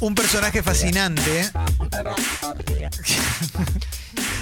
Un 0.00 0.14
personaje 0.14 0.62
fascinante. 0.62 1.50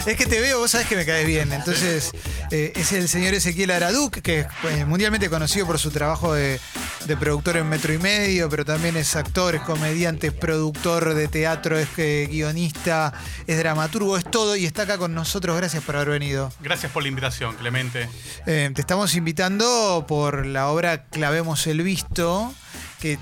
Es 0.07 0.17
que 0.17 0.27
te 0.27 0.41
veo, 0.41 0.59
vos 0.59 0.73
sabés 0.73 0.89
que 0.89 0.97
me 0.97 1.07
caes 1.07 1.25
bien. 1.25 1.53
Entonces, 1.53 2.11
eh, 2.51 2.73
es 2.75 2.91
el 2.91 3.09
señor 3.09 3.35
Ezequiel 3.35 3.71
Araduc, 3.71 4.21
que 4.21 4.41
es 4.41 4.47
eh, 4.69 4.85
mundialmente 4.85 5.31
conocido 5.31 5.65
por 5.65 5.79
su 5.79 5.93
trabajo 5.93 6.35
de, 6.35 6.59
de 7.07 7.17
productor 7.17 7.57
en 7.57 7.69
Metro 7.69 7.93
y 7.93 7.99
Medio, 7.99 8.49
pero 8.49 8.65
también 8.65 8.97
es 8.97 9.17
actor, 9.17 9.55
es 9.55 9.63
comediante, 9.63 10.29
es 10.29 10.33
productor 10.33 11.15
de 11.15 11.27
teatro, 11.29 11.79
es 11.79 11.89
eh, 11.97 12.29
guionista, 12.31 13.13
es 13.47 13.59
dramaturgo, 13.59 14.17
es 14.17 14.25
todo 14.31 14.57
y 14.57 14.65
está 14.67 14.83
acá 14.83 14.99
con 14.99 15.15
nosotros. 15.15 15.57
Gracias 15.57 15.83
por 15.83 15.97
haber 15.97 16.11
venido. 16.11 16.53
Gracias 16.61 16.93
por 16.93 17.03
la 17.03 17.09
invitación, 17.09 17.57
Clemente. 17.57 18.09
Eh, 18.47 18.71
te 18.75 18.81
estamos 18.81 19.15
invitando 19.15 20.05
por 20.07 20.47
la 20.47 20.69
obra 20.69 21.05
Clavemos 21.05 21.67
el 21.67 21.83
Visto, 21.83 22.53
que 23.01 23.19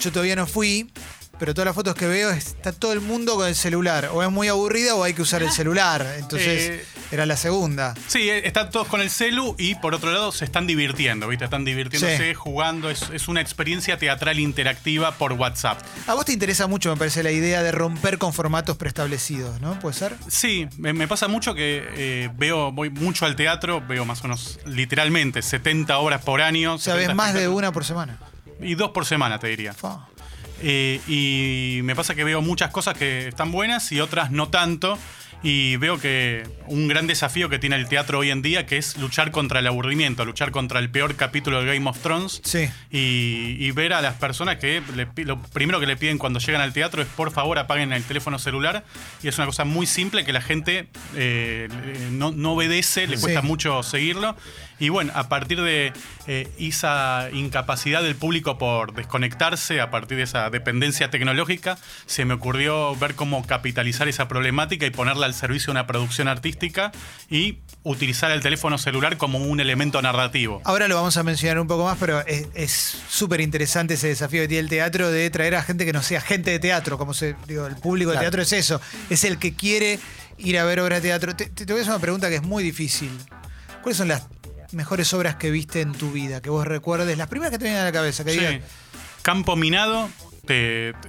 yo 0.00 0.12
todavía 0.12 0.36
no 0.36 0.46
fui, 0.46 0.90
pero 1.44 1.52
todas 1.52 1.66
las 1.66 1.74
fotos 1.74 1.94
que 1.94 2.06
veo 2.06 2.30
está 2.30 2.72
todo 2.72 2.94
el 2.94 3.02
mundo 3.02 3.34
con 3.34 3.46
el 3.46 3.54
celular. 3.54 4.08
O 4.14 4.22
es 4.22 4.30
muy 4.30 4.48
aburrida 4.48 4.94
o 4.94 5.04
hay 5.04 5.12
que 5.12 5.20
usar 5.20 5.42
el 5.42 5.50
celular. 5.52 6.14
Entonces 6.18 6.70
Eh, 6.70 6.84
era 7.10 7.26
la 7.26 7.36
segunda. 7.36 7.92
Sí, 8.08 8.30
eh, 8.30 8.48
están 8.48 8.70
todos 8.70 8.86
con 8.88 9.02
el 9.02 9.10
celu 9.10 9.54
y 9.58 9.74
por 9.74 9.94
otro 9.94 10.10
lado 10.10 10.32
se 10.32 10.46
están 10.46 10.66
divirtiendo, 10.66 11.28
¿viste? 11.28 11.44
Están 11.44 11.66
divirtiéndose, 11.66 12.28
Sí. 12.28 12.32
jugando. 12.32 12.88
Es, 12.88 13.10
es 13.12 13.28
una 13.28 13.42
experiencia 13.42 13.98
teatral 13.98 14.38
interactiva 14.40 15.12
por 15.18 15.34
WhatsApp. 15.34 15.82
A 16.06 16.14
vos 16.14 16.24
te 16.24 16.32
interesa 16.32 16.66
mucho, 16.66 16.88
me 16.90 16.96
parece, 16.96 17.22
la 17.22 17.30
idea 17.30 17.62
de 17.62 17.72
romper 17.72 18.16
con 18.16 18.32
formatos 18.32 18.78
preestablecidos, 18.78 19.60
¿no? 19.60 19.78
¿Puede 19.80 19.96
ser? 19.96 20.16
Sí, 20.28 20.66
me, 20.78 20.94
me 20.94 21.06
pasa 21.06 21.28
mucho 21.28 21.54
que 21.54 21.84
eh, 21.94 22.30
veo, 22.38 22.72
voy 22.72 22.88
mucho 22.88 23.26
al 23.26 23.36
teatro, 23.36 23.82
veo 23.86 24.06
más 24.06 24.20
o 24.20 24.22
menos 24.24 24.60
literalmente 24.64 25.42
70 25.42 25.98
horas 25.98 26.22
por 26.24 26.40
año. 26.40 26.72
O 26.76 26.78
sea, 26.78 26.94
ves 26.94 27.02
70 27.08 27.14
más 27.14 27.34
de 27.34 27.48
una 27.48 27.70
por 27.70 27.84
semana. 27.84 28.18
Y 28.60 28.76
dos 28.76 28.92
por 28.92 29.04
semana, 29.04 29.38
te 29.38 29.48
diría. 29.48 29.74
Fa. 29.74 30.06
Eh, 30.62 31.00
y 31.08 31.80
me 31.82 31.94
pasa 31.96 32.14
que 32.14 32.24
veo 32.24 32.40
muchas 32.42 32.70
cosas 32.70 32.96
que 32.96 33.28
están 33.28 33.52
buenas 33.52 33.90
y 33.92 34.00
otras 34.00 34.30
no 34.30 34.48
tanto. 34.48 34.98
Y 35.46 35.76
veo 35.76 35.98
que 36.00 36.44
un 36.68 36.88
gran 36.88 37.06
desafío 37.06 37.50
que 37.50 37.58
tiene 37.58 37.76
el 37.76 37.86
teatro 37.86 38.18
hoy 38.20 38.30
en 38.30 38.40
día, 38.40 38.64
que 38.64 38.78
es 38.78 38.96
luchar 38.96 39.30
contra 39.30 39.60
el 39.60 39.66
aburrimiento, 39.66 40.24
luchar 40.24 40.50
contra 40.52 40.78
el 40.80 40.88
peor 40.88 41.16
capítulo 41.16 41.62
de 41.62 41.74
Game 41.74 41.86
of 41.90 41.98
Thrones. 41.98 42.40
Sí. 42.44 42.66
Y, 42.90 43.58
y 43.60 43.70
ver 43.72 43.92
a 43.92 44.00
las 44.00 44.14
personas 44.14 44.56
que 44.56 44.80
le 44.96 45.06
lo 45.26 45.42
primero 45.42 45.80
que 45.80 45.86
le 45.86 45.98
piden 45.98 46.16
cuando 46.16 46.38
llegan 46.38 46.62
al 46.62 46.72
teatro 46.72 47.02
es 47.02 47.08
por 47.08 47.30
favor 47.30 47.58
apaguen 47.58 47.92
el 47.92 48.02
teléfono 48.04 48.38
celular. 48.38 48.84
Y 49.22 49.28
es 49.28 49.36
una 49.36 49.44
cosa 49.46 49.66
muy 49.66 49.84
simple 49.84 50.24
que 50.24 50.32
la 50.32 50.40
gente 50.40 50.88
eh, 51.14 51.68
no, 52.10 52.30
no 52.32 52.52
obedece, 52.54 53.06
le 53.06 53.16
Sí. 53.18 53.22
cuesta 53.24 53.42
mucho 53.42 53.82
seguirlo. 53.82 54.36
Y 54.78 54.88
bueno, 54.88 55.12
a 55.14 55.28
partir 55.28 55.60
de 55.60 55.92
eh, 56.26 56.48
esa 56.58 57.28
incapacidad 57.32 58.02
del 58.02 58.16
público 58.16 58.58
por 58.58 58.94
desconectarse, 58.94 59.80
a 59.80 59.90
partir 59.90 60.16
de 60.16 60.24
esa 60.24 60.50
dependencia 60.50 61.10
tecnológica, 61.10 61.78
se 62.06 62.24
me 62.24 62.34
ocurrió 62.34 62.96
ver 62.96 63.14
cómo 63.14 63.46
capitalizar 63.46 64.08
esa 64.08 64.28
problemática 64.28 64.86
y 64.86 64.90
ponerla 64.90 65.26
al 65.26 65.34
servicio 65.34 65.66
de 65.66 65.72
una 65.72 65.86
producción 65.86 66.28
artística 66.28 66.92
y 67.30 67.58
utilizar 67.82 68.30
el 68.30 68.40
teléfono 68.40 68.78
celular 68.78 69.16
como 69.16 69.38
un 69.38 69.60
elemento 69.60 70.00
narrativo. 70.00 70.60
Ahora 70.64 70.88
lo 70.88 70.96
vamos 70.96 71.16
a 71.16 71.22
mencionar 71.22 71.58
un 71.58 71.66
poco 71.66 71.84
más, 71.84 71.98
pero 71.98 72.24
es 72.26 72.44
es 72.54 72.96
súper 73.08 73.40
interesante 73.40 73.94
ese 73.94 74.08
desafío 74.08 74.42
que 74.42 74.48
tiene 74.48 74.60
el 74.60 74.68
teatro 74.68 75.10
de 75.10 75.28
traer 75.30 75.54
a 75.54 75.62
gente 75.62 75.84
que 75.84 75.92
no 75.92 76.02
sea 76.02 76.20
gente 76.20 76.50
de 76.50 76.58
teatro. 76.58 76.98
Como 76.98 77.14
se, 77.14 77.36
digo, 77.46 77.66
el 77.66 77.76
público 77.76 78.10
de 78.10 78.18
teatro 78.18 78.42
es 78.42 78.52
eso. 78.52 78.80
Es 79.10 79.24
el 79.24 79.38
que 79.38 79.54
quiere 79.54 79.98
ir 80.38 80.58
a 80.58 80.64
ver 80.64 80.80
obras 80.80 81.02
de 81.02 81.08
teatro. 81.08 81.36
Te, 81.36 81.46
te 81.46 81.64
voy 81.66 81.78
a 81.78 81.82
hacer 81.82 81.92
una 81.92 82.00
pregunta 82.00 82.28
que 82.28 82.36
es 82.36 82.42
muy 82.42 82.62
difícil. 82.62 83.10
¿Cuáles 83.82 83.98
son 83.98 84.08
las 84.08 84.22
mejores 84.72 85.12
obras 85.14 85.36
que 85.36 85.50
viste 85.50 85.80
en 85.80 85.92
tu 85.92 86.10
vida? 86.12 86.40
Que 86.40 86.50
vos 86.50 86.66
recuerdes, 86.66 87.16
las 87.18 87.28
primeras 87.28 87.52
que 87.52 87.58
te 87.58 87.64
vienen 87.64 87.80
a 87.82 87.84
la 87.84 87.92
cabeza, 87.92 88.24
que 88.24 88.32
Sí. 88.32 88.38
digas, 88.40 88.60
Campo 89.22 89.56
Minado 89.56 90.08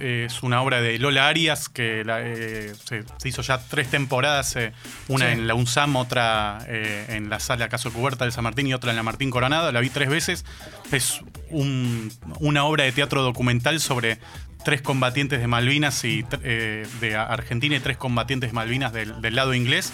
es 0.00 0.42
una 0.42 0.62
obra 0.62 0.80
de 0.80 0.98
Lola 0.98 1.28
Arias 1.28 1.68
que 1.68 2.02
la- 2.04 2.20
eh, 2.22 2.72
se, 2.88 3.04
se 3.18 3.28
hizo 3.28 3.42
ya 3.42 3.58
tres 3.58 3.88
temporadas, 3.90 4.56
eh, 4.56 4.72
una 5.08 5.26
Sí. 5.26 5.32
en 5.32 5.46
la 5.46 5.54
UNSAM, 5.54 5.96
otra 5.96 6.60
eh, 6.66 7.04
en 7.10 7.28
la 7.28 7.38
sala 7.38 7.68
Caso 7.68 7.92
Cuberta 7.92 8.24
del 8.24 8.32
San 8.32 8.44
Martín 8.44 8.66
y 8.66 8.72
otra 8.72 8.90
en 8.90 8.96
la 8.96 9.02
Martín 9.02 9.30
Coronado. 9.30 9.70
La 9.72 9.80
vi 9.80 9.90
tres 9.90 10.08
veces. 10.08 10.44
Es 10.90 11.20
un- 11.50 12.10
una 12.40 12.64
obra 12.64 12.84
de 12.84 12.92
teatro 12.92 13.22
documental 13.22 13.78
sobre 13.80 14.18
tres 14.64 14.80
combatientes 14.80 15.38
de 15.40 15.46
Malvinas 15.46 16.02
y 16.04 16.22
de 16.22 17.16
Argentina 17.16 17.76
y 17.76 17.80
tres 17.80 17.98
combatientes 17.98 18.48
de 18.50 18.54
Malvinas 18.54 18.92
del, 18.94 19.20
del 19.20 19.36
lado 19.36 19.52
inglés, 19.52 19.92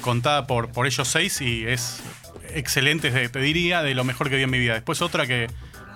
contada 0.00 0.46
por, 0.46 0.70
por 0.72 0.86
ellos 0.86 1.06
seis 1.08 1.40
y 1.40 1.66
es 1.66 2.00
excelente, 2.54 3.10
te 3.10 3.28
te 3.28 3.38
diría, 3.40 3.82
de 3.82 3.94
lo 3.94 4.04
mejor 4.04 4.30
que 4.30 4.36
vi 4.36 4.42
en 4.42 4.50
mi 4.50 4.58
vida. 4.58 4.74
Después 4.74 5.02
otra 5.02 5.26
que 5.26 5.48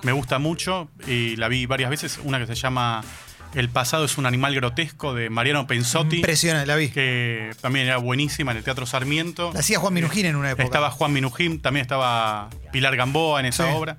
me 0.03 0.12
gusta 0.12 0.38
mucho 0.38 0.88
y 1.06 1.37
la 1.37 1.48
vi 1.48 1.66
varias 1.66 1.91
veces, 1.91 2.19
una 2.22 2.38
que 2.38 2.47
se 2.47 2.54
llama 2.54 3.03
El 3.54 3.69
pasado 3.69 4.04
es 4.04 4.19
un 4.19 4.26
animal 4.26 4.54
grotesco 4.54 5.14
de 5.14 5.31
Mariano 5.31 5.66
Pensotti, 5.66 6.16
impresionante, 6.16 6.66
la 6.66 6.76
vi. 6.76 6.88
que 6.91 7.50
también 7.60 7.87
era 7.87 7.98
buenísima 7.98 8.50
en 8.50 8.59
el 8.59 8.64
Teatro 8.64 8.84
Sarmiento. 8.87 9.50
La 9.54 9.60
hacía 9.60 9.78
Juan 9.78 9.94
Minujín 9.94 10.26
en 10.26 10.37
una 10.37 10.50
época. 10.50 10.64
Estaba 10.64 10.91
Juan 10.91 11.12
Minujín, 11.12 11.60
también 11.62 11.82
estaba 11.82 12.50
Pilar 12.72 12.97
Gamboa 12.97 13.41
en 13.41 13.47
esa 13.47 13.66
Sí. 13.66 13.72
obra. 13.75 13.97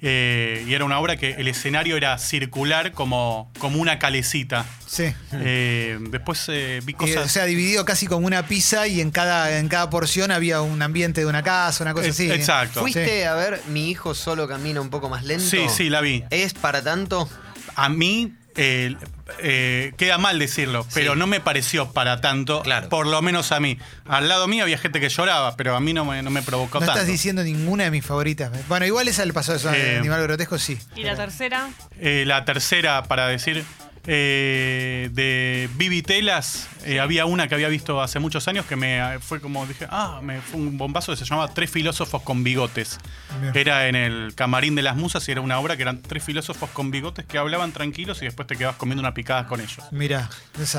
Eh, 0.00 0.64
y 0.68 0.74
era 0.74 0.84
una 0.84 1.00
obra 1.00 1.16
que 1.16 1.32
el 1.32 1.48
escenario 1.48 1.96
era 1.96 2.16
circular 2.18 2.92
como, 2.92 3.50
como 3.58 3.80
una 3.80 3.98
calecita. 3.98 4.64
Sí. 4.86 5.12
Eh, 5.32 5.98
después 6.10 6.44
eh, 6.48 6.80
vi 6.84 6.94
cosas. 6.94 7.26
o 7.26 7.28
sea, 7.28 7.44
dividido 7.46 7.84
casi 7.84 8.06
como 8.06 8.26
una 8.26 8.46
pizza 8.46 8.86
y 8.86 9.00
en 9.00 9.10
cada, 9.10 9.58
en 9.58 9.68
cada 9.68 9.90
porción 9.90 10.30
había 10.30 10.62
un 10.62 10.80
ambiente 10.82 11.22
de 11.22 11.26
una 11.26 11.42
casa, 11.42 11.82
una 11.82 11.94
cosa 11.94 12.10
así. 12.10 12.30
exacto. 12.30 12.80
¿Fuiste 12.80 13.26
a 13.26 13.34
ver 13.34 13.60
Mi 13.68 13.90
hijo 13.90 14.14
solo 14.14 14.46
camina 14.46 14.80
un 14.80 14.90
poco 14.90 15.08
más 15.08 15.24
lento? 15.24 15.44
Sí, 15.44 15.66
sí, 15.68 15.90
la 15.90 16.00
vi. 16.00 16.24
¿Es 16.30 16.54
para 16.54 16.82
tanto? 16.82 17.28
A 17.74 17.88
mí 17.88 18.34
eh, 18.60 18.96
eh, 19.40 19.92
queda 19.96 20.18
mal 20.18 20.38
decirlo, 20.38 20.84
pero 20.92 21.12
Sí. 21.12 21.18
no 21.18 21.26
me 21.26 21.38
pareció 21.40 21.92
para 21.92 22.20
tanto, 22.20 22.62
Claro. 22.62 22.88
por 22.88 23.06
lo 23.06 23.22
menos 23.22 23.52
a 23.52 23.60
mí. 23.60 23.78
Al 24.06 24.28
lado 24.28 24.48
mío 24.48 24.64
había 24.64 24.78
gente 24.78 25.00
que 25.00 25.08
lloraba, 25.08 25.54
pero 25.56 25.76
a 25.76 25.80
mí 25.80 25.92
no 25.92 26.04
me, 26.04 26.22
no 26.22 26.30
me 26.30 26.42
provocó 26.42 26.80
No 26.80 26.86
tanto. 26.86 27.00
estás 27.00 27.06
diciendo 27.06 27.44
ninguna 27.44 27.84
de 27.84 27.90
mis 27.92 28.04
favoritas. 28.04 28.50
Bueno, 28.68 28.84
igual 28.84 29.06
esa 29.08 29.22
el 29.22 29.32
pasado 29.32 29.58
de 29.70 29.94
Eh, 29.94 29.98
Animal 29.98 30.22
Grotesco, 30.24 30.58
sí. 30.58 30.78
Y 30.96 31.04
la 31.04 31.14
tercera, 31.14 31.68
Eh, 32.00 32.24
la 32.26 32.44
tercera, 32.44 33.04
para 33.04 33.28
decir, 33.28 33.64
eh, 34.06 35.10
de 35.12 35.68
Vivi 35.74 36.02
Telas, 36.02 36.68
eh, 36.84 37.00
había 37.00 37.26
una 37.26 37.48
que 37.48 37.54
había 37.54 37.68
visto 37.68 38.00
hace 38.00 38.18
muchos 38.18 38.48
años 38.48 38.66
que 38.66 38.76
me 38.76 38.98
eh, 38.98 39.18
fue 39.20 39.40
como 39.40 39.66
dije, 39.66 39.86
ah, 39.90 40.20
me 40.22 40.40
fue 40.40 40.60
un 40.60 40.78
bombazo 40.78 41.12
que 41.12 41.16
se 41.16 41.24
llamaba 41.24 41.48
Tres 41.48 41.70
filósofos 41.70 42.22
con 42.22 42.44
bigotes. 42.44 42.98
Bien. 43.40 43.52
Era 43.56 43.88
en 43.88 43.96
el 43.96 44.34
camarín 44.34 44.74
de 44.74 44.82
las 44.82 44.96
musas 44.96 45.28
y 45.28 45.32
era 45.32 45.40
una 45.40 45.58
obra 45.58 45.76
que 45.76 45.82
eran 45.82 46.02
tres 46.02 46.24
filósofos 46.24 46.70
con 46.70 46.90
bigotes 46.90 47.24
que 47.26 47.38
hablaban 47.38 47.72
tranquilos 47.72 48.22
y 48.22 48.26
después 48.26 48.46
te 48.46 48.56
quedabas 48.56 48.76
comiendo 48.76 49.00
una 49.00 49.14
picada 49.14 49.46
con 49.46 49.60
ellos. 49.60 49.80
Mira, 49.90 50.28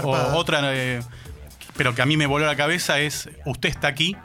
O 0.04 0.12
otra, 0.36 0.62
eh, 0.74 1.02
pero 1.78 1.96
que 1.96 2.02
a 2.02 2.06
mí 2.06 2.18
me 2.18 2.26
voló 2.26 2.46
la 2.46 2.56
cabeza, 2.56 3.00
es 3.00 3.30
Usted 3.46 3.70
está 3.70 3.88
aquí, 3.88 4.16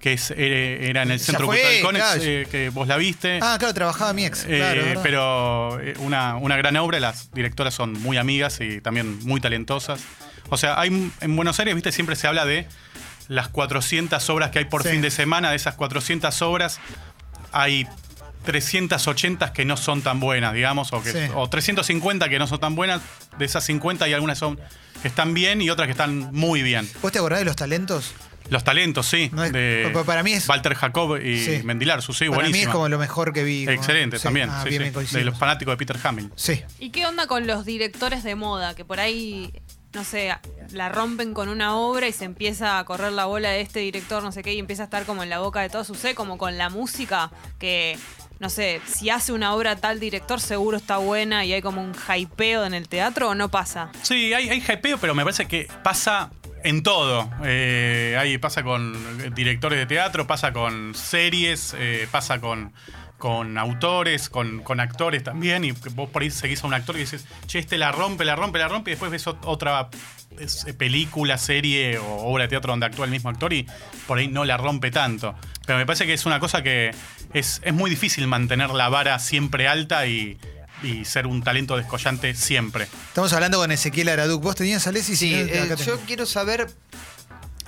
que 0.00 0.14
es, 0.14 0.32
eh, 0.34 0.88
era 0.88 1.02
en 1.02 1.10
el 1.10 1.20
Centro 1.20 1.46
fue, 1.46 1.58
Cultural 1.60 1.82
Conex, 1.82 2.04
claro. 2.06 2.22
eh, 2.24 2.48
que 2.50 2.68
vos 2.70 2.88
la 2.88 2.96
viste. 2.96 3.38
Ah, 3.42 3.56
claro, 3.58 3.74
trabajaba 3.74 4.12
mi 4.14 4.24
ex. 4.24 4.46
Eh, 4.48 4.96
pero 5.02 5.78
una, 5.98 6.36
una 6.36 6.56
gran 6.56 6.76
obra, 6.78 6.98
las 7.00 7.30
directoras 7.32 7.74
son 7.74 7.92
muy 7.92 8.16
amigas 8.16 8.58
y 8.60 8.80
también 8.80 9.18
muy 9.26 9.40
talentosas. 9.40 10.00
O 10.48 10.56
sea, 10.56 10.80
hay 10.80 11.12
en 11.20 11.36
Buenos 11.36 11.58
Aires, 11.60 11.74
viste, 11.74 11.92
siempre 11.92 12.16
se 12.16 12.26
habla 12.26 12.44
de 12.46 12.66
las 13.28 13.48
400 13.48 14.28
obras 14.30 14.50
que 14.50 14.58
hay 14.60 14.64
por 14.64 14.82
Sí. 14.82 14.88
fin 14.88 15.02
de 15.02 15.10
semana. 15.10 15.50
De 15.50 15.56
esas 15.56 15.74
400 15.74 16.40
obras, 16.42 16.80
hay 17.52 17.86
380 18.46 19.52
que 19.52 19.64
no 19.64 19.76
son 19.76 20.02
tan 20.02 20.18
buenas, 20.18 20.54
digamos, 20.54 20.92
o, 20.92 21.02
que, 21.02 21.12
Sí. 21.12 21.18
o 21.34 21.48
350 21.48 22.28
que 22.28 22.38
no 22.38 22.46
son 22.46 22.58
tan 22.58 22.74
buenas. 22.74 23.02
De 23.38 23.44
esas 23.44 23.64
50 23.64 24.06
hay 24.06 24.14
algunas 24.14 24.38
son, 24.38 24.58
que 25.02 25.08
están 25.08 25.34
bien 25.34 25.60
y 25.62 25.70
otras 25.70 25.86
que 25.86 25.92
están 25.92 26.30
muy 26.32 26.62
bien. 26.62 26.88
¿Vos 27.02 27.12
te 27.12 27.18
acordás 27.18 27.40
de 27.40 27.44
los 27.44 27.56
talentos? 27.56 28.14
Los 28.50 28.64
talentos, 28.64 29.06
sí. 29.06 29.30
No 29.32 29.44
es- 29.44 29.52
de 29.52 29.90
pa- 29.94 30.04
para 30.04 30.22
mí 30.22 30.32
es- 30.32 30.48
Walter 30.48 30.74
Jacob 30.74 31.16
y 31.22 31.38
Sí. 31.44 31.62
Mendilar, 31.64 32.02
su 32.02 32.12
sí, 32.12 32.28
Para 32.28 32.48
mí 32.48 32.58
es 32.60 32.68
como 32.68 32.88
lo 32.88 32.98
mejor 32.98 33.32
que 33.32 33.44
vi. 33.44 33.68
Excelente, 33.68 34.18
sí. 34.18 34.24
también. 34.24 34.50
Ah, 34.50 34.64
sí, 34.68 34.76
de 34.78 35.24
los 35.24 35.38
fanáticos 35.38 35.72
de 35.72 35.76
Peter 35.76 35.96
Hamill. 36.02 36.30
Sí. 36.36 36.62
¿y 36.78 36.90
qué 36.90 37.06
onda 37.06 37.26
con 37.26 37.46
los 37.46 37.64
directores 37.64 38.22
de 38.24 38.34
moda? 38.34 38.74
Que 38.74 38.84
por 38.84 39.00
ahí, 39.00 39.52
no 39.92 40.04
sé, 40.04 40.36
la 40.72 40.88
rompen 40.88 41.32
con 41.34 41.48
una 41.48 41.76
obra 41.76 42.06
y 42.08 42.12
se 42.12 42.24
empieza 42.24 42.78
a 42.78 42.84
correr 42.84 43.12
la 43.12 43.24
bola 43.26 43.50
de 43.50 43.60
este 43.60 43.80
director, 43.80 44.22
no 44.22 44.32
sé 44.32 44.42
qué, 44.42 44.52
y 44.54 44.58
empieza 44.58 44.82
a 44.82 44.86
estar 44.86 45.04
como 45.06 45.22
en 45.22 45.30
la 45.30 45.38
boca 45.40 45.60
de 45.62 45.68
todos. 45.70 45.86
Sucede 45.86 46.14
como 46.14 46.36
con 46.38 46.58
la 46.58 46.68
música, 46.70 47.30
que, 47.58 47.98
no 48.38 48.48
sé, 48.50 48.80
si 48.86 49.10
hace 49.10 49.32
una 49.32 49.54
obra 49.54 49.76
tal 49.76 49.98
director, 50.00 50.40
seguro 50.40 50.76
está 50.76 50.96
buena 50.98 51.44
y 51.44 51.52
hay 51.52 51.62
como 51.62 51.82
un 51.82 51.92
hypeo 51.94 52.64
en 52.64 52.74
el 52.74 52.88
teatro 52.88 53.28
o 53.30 53.34
no 53.34 53.48
pasa. 53.48 53.90
Sí, 54.02 54.32
hay, 54.32 54.48
hay 54.48 54.60
hypeo, 54.60 54.98
pero 54.98 55.14
me 55.14 55.22
parece 55.24 55.46
que 55.46 55.68
pasa 55.82 56.30
en 56.64 56.82
todo. 56.82 57.30
Eh, 57.44 58.38
pasa 58.40 58.62
con 58.62 59.34
directores 59.34 59.78
de 59.78 59.86
teatro, 59.86 60.26
pasa 60.26 60.52
con 60.52 60.94
series, 60.94 61.74
eh, 61.78 62.08
pasa 62.10 62.40
con, 62.40 62.72
con 63.18 63.58
autores, 63.58 64.28
con, 64.28 64.62
con 64.62 64.80
actores 64.80 65.22
también. 65.22 65.64
Y 65.64 65.72
vos 65.72 66.10
por 66.10 66.22
ahí 66.22 66.30
seguís 66.30 66.62
a 66.64 66.66
un 66.66 66.74
actor 66.74 66.96
y 66.96 67.00
dices, 67.00 67.26
che, 67.46 67.58
este 67.58 67.78
la 67.78 67.92
rompe, 67.92 68.24
la 68.24 68.36
rompe, 68.36 68.58
la 68.58 68.68
rompe, 68.68 68.90
y 68.90 68.92
después 68.92 69.10
ves 69.10 69.26
ot- 69.26 69.38
otra 69.44 69.88
es 70.38 70.64
película, 70.78 71.36
serie 71.38 71.98
o 71.98 72.04
obra 72.30 72.44
de 72.44 72.48
teatro 72.48 72.72
donde 72.72 72.86
actúa 72.86 73.04
el 73.04 73.10
mismo 73.10 73.30
actor 73.30 73.52
y 73.52 73.66
por 74.06 74.18
ahí 74.18 74.28
no 74.28 74.44
la 74.44 74.56
rompe 74.56 74.90
tanto. 74.90 75.34
Pero 75.66 75.78
me 75.78 75.86
parece 75.86 76.06
que 76.06 76.12
es 76.14 76.24
una 76.24 76.40
cosa 76.40 76.62
que 76.62 76.92
es, 77.34 77.60
es 77.64 77.74
muy 77.74 77.90
difícil 77.90 78.26
mantener 78.26 78.70
la 78.70 78.88
vara 78.88 79.18
siempre 79.18 79.66
alta 79.68 80.06
y, 80.06 80.38
y 80.82 81.04
ser 81.04 81.26
un 81.26 81.42
talento 81.42 81.76
descollante 81.76 82.34
siempre. 82.34 82.88
Estamos 83.08 83.32
hablando 83.32 83.58
con 83.58 83.70
Ezequiel 83.70 84.08
Araduc. 84.08 84.42
¿Vos 84.42 84.56
tenías 84.56 84.86
Alessi? 84.86 85.16
Sí, 85.16 85.34
eh, 85.34 85.66
yo 85.68 85.76
tengo. 85.76 85.98
quiero 86.06 86.26
saber, 86.26 86.68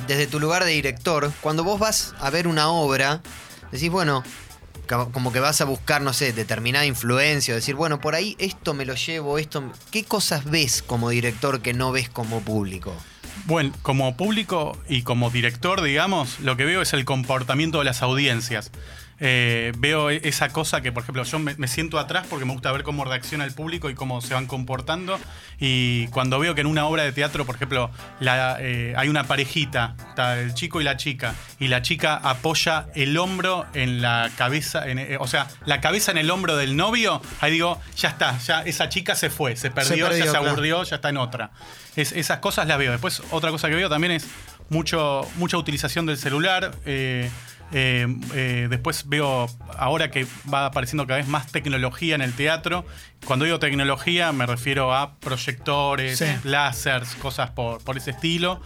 desde 0.06 0.26
tu 0.26 0.40
lugar 0.40 0.64
de 0.64 0.72
director, 0.72 1.32
cuando 1.40 1.64
vos 1.64 1.78
vas 1.78 2.14
a 2.20 2.30
ver 2.30 2.46
una 2.46 2.68
obra, 2.68 3.22
decís, 3.70 3.90
bueno, 3.90 4.22
como 5.12 5.32
que 5.32 5.40
vas 5.40 5.60
a 5.60 5.64
buscar, 5.64 6.02
no 6.02 6.12
sé, 6.12 6.32
determinada 6.32 6.84
influencia, 6.86 7.54
o 7.54 7.56
decir, 7.56 7.74
bueno, 7.74 8.00
por 8.00 8.14
ahí 8.14 8.36
esto 8.38 8.74
me 8.74 8.84
lo 8.84 8.94
llevo, 8.94 9.38
esto... 9.38 9.72
¿Qué 9.90 10.04
cosas 10.04 10.44
ves 10.44 10.82
como 10.82 11.10
director 11.10 11.60
que 11.60 11.72
no 11.72 11.92
ves 11.92 12.08
como 12.08 12.40
público? 12.40 12.94
Bueno, 13.46 13.72
como 13.82 14.16
público 14.16 14.78
y 14.88 15.02
como 15.02 15.30
director, 15.30 15.82
digamos, 15.82 16.40
lo 16.40 16.56
que 16.56 16.64
veo 16.64 16.82
es 16.82 16.92
el 16.92 17.04
comportamiento 17.04 17.78
de 17.78 17.84
las 17.84 18.02
audiencias. 18.02 18.70
Eh, 19.24 19.70
veo 19.78 20.10
e- 20.10 20.20
esa 20.24 20.48
cosa 20.48 20.80
que, 20.80 20.90
por 20.90 21.04
ejemplo, 21.04 21.22
yo 21.22 21.38
me, 21.38 21.54
me 21.54 21.68
siento 21.68 22.00
atrás 22.00 22.26
porque 22.28 22.44
me 22.44 22.52
gusta 22.52 22.72
ver 22.72 22.82
cómo 22.82 23.04
reacciona 23.04 23.44
el 23.44 23.52
público 23.54 23.88
y 23.88 23.94
cómo 23.94 24.20
se 24.20 24.34
van 24.34 24.46
comportando. 24.48 25.20
Y 25.60 26.08
cuando 26.08 26.40
veo 26.40 26.56
que 26.56 26.62
en 26.62 26.66
una 26.66 26.86
obra 26.86 27.04
de 27.04 27.12
teatro, 27.12 27.46
por 27.46 27.54
ejemplo, 27.54 27.90
la, 28.18 28.56
eh, 28.60 28.94
hay 28.96 29.08
una 29.08 29.24
parejita, 29.28 29.94
está 30.08 30.40
el 30.40 30.54
chico 30.54 30.80
y 30.80 30.84
la 30.84 30.96
chica, 30.96 31.36
y 31.60 31.68
la 31.68 31.82
chica 31.82 32.16
apoya 32.16 32.86
el 32.96 33.16
hombro 33.16 33.64
en 33.74 34.02
la 34.02 34.28
cabeza, 34.36 34.88
en, 34.88 34.98
eh, 34.98 35.16
o 35.20 35.28
sea, 35.28 35.46
la 35.66 35.80
cabeza 35.80 36.10
en 36.10 36.18
el 36.18 36.28
hombro 36.28 36.56
del 36.56 36.76
novio, 36.76 37.22
ahí 37.40 37.52
digo, 37.52 37.80
ya 37.96 38.08
está, 38.08 38.36
ya 38.38 38.62
esa 38.62 38.88
chica 38.88 39.14
se 39.14 39.30
fue, 39.30 39.54
se 39.54 39.70
perdió, 39.70 40.06
perdió, 40.08 40.24
ya 40.24 40.30
se 40.32 40.36
aburrió, 40.50 40.82
ya 40.82 40.96
está 40.96 41.10
en 41.10 41.18
otra. 41.18 41.50
Es- 41.94 42.10
esas 42.10 42.38
cosas 42.38 42.66
las 42.66 42.76
veo. 42.78 42.90
Después, 42.90 43.22
otra 43.30 43.50
cosa 43.52 43.68
que 43.68 43.76
veo 43.76 43.88
también 43.88 44.14
es 44.14 44.26
mucho, 44.68 45.28
mucha 45.36 45.56
utilización 45.58 46.06
del 46.06 46.16
celular. 46.18 46.72
eh, 46.86 47.30
eh, 47.72 48.06
eh, 48.34 48.66
después 48.70 49.08
veo 49.08 49.46
ahora 49.78 50.10
que 50.10 50.26
va 50.52 50.66
apareciendo 50.66 51.06
cada 51.06 51.18
vez 51.18 51.28
más 51.28 51.46
tecnología 51.50 52.14
en 52.14 52.22
el 52.22 52.32
teatro. 52.34 52.84
Cuando 53.26 53.44
digo 53.44 53.58
tecnología 53.58 54.32
me 54.32 54.46
refiero 54.46 54.94
a 54.94 55.16
proyectores, 55.16 56.18
Sí. 56.18 56.26
láseres, 56.44 57.14
cosas 57.16 57.50
por, 57.50 57.82
por 57.82 57.96
ese 57.96 58.10
estilo. 58.10 58.60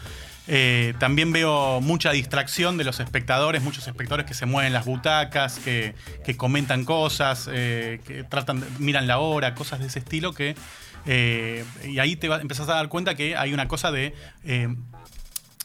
Eh, 0.49 0.95
también 1.01 1.33
veo 1.33 1.81
mucha 1.81 2.13
distracción 2.13 2.77
de 2.79 2.85
los 2.85 3.01
espectadores, 3.01 3.63
muchos 3.63 3.89
espectadores 3.89 4.27
que 4.27 4.35
se 4.35 4.47
mueven 4.47 4.73
las 4.73 4.85
butacas, 4.85 5.59
que, 5.59 5.95
que 6.25 6.37
comentan 6.37 6.85
cosas, 6.85 7.47
que 7.47 8.25
tratan, 8.29 8.65
miran 8.79 9.09
la 9.09 9.19
hora, 9.19 9.55
cosas 9.57 9.81
de 9.81 9.87
ese 9.89 9.99
estilo 9.99 10.33
que 10.35 10.55
eh, 11.09 11.65
y 11.85 11.99
ahí 12.01 12.17
te 12.17 12.29
va- 12.29 12.41
empezás 12.41 12.69
a 12.69 12.75
dar 12.75 12.89
cuenta 12.89 13.15
que 13.15 13.37
hay 13.37 13.53
una 13.53 13.67
cosa 13.69 13.91
de 13.93 14.15
eh, 14.45 14.69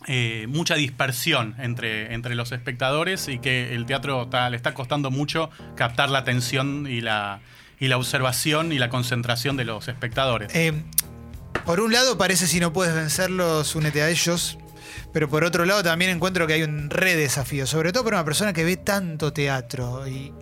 eh, 0.08 0.48
mucha 0.50 0.76
dispersión 0.76 1.56
entre, 1.60 2.14
entre 2.14 2.36
los 2.36 2.52
espectadores 2.52 3.28
y 3.28 3.40
que 3.40 3.76
el 3.76 3.86
teatro 3.86 4.30
le 4.50 4.56
está 4.56 4.74
costando 4.74 5.12
mucho 5.12 5.50
captar 5.76 6.10
la 6.10 6.20
atención 6.20 6.88
y 6.90 7.02
la, 7.02 7.42
y 7.80 7.88
la 7.88 7.98
observación 7.98 8.72
y 8.72 8.80
la 8.80 8.90
concentración 8.90 9.58
de 9.58 9.66
los 9.66 9.88
espectadores. 9.88 10.54
Eh, 10.56 10.74
por 11.66 11.80
un 11.80 11.94
lado, 11.94 12.18
parece 12.18 12.48
si 12.48 12.60
no 12.60 12.74
puedes 12.74 12.96
vencerlos, 12.96 13.76
únete 13.76 14.02
a 14.02 14.10
ellos. 14.10 14.58
Pero 15.14 15.30
por 15.30 15.44
otro 15.44 15.66
lado, 15.66 15.84
también 15.84 16.12
encuentro 16.12 16.48
que 16.48 16.54
hay 16.54 16.64
un 16.64 16.90
re 16.90 17.16
desafío, 17.16 17.68
sobre 17.68 17.92
todo 17.92 18.04
para 18.06 18.18
una 18.18 18.26
persona 18.26 18.54
que 18.54 18.64
ve 18.64 18.78
tanto 18.78 19.34
teatro. 19.34 20.08
Y 20.08 20.34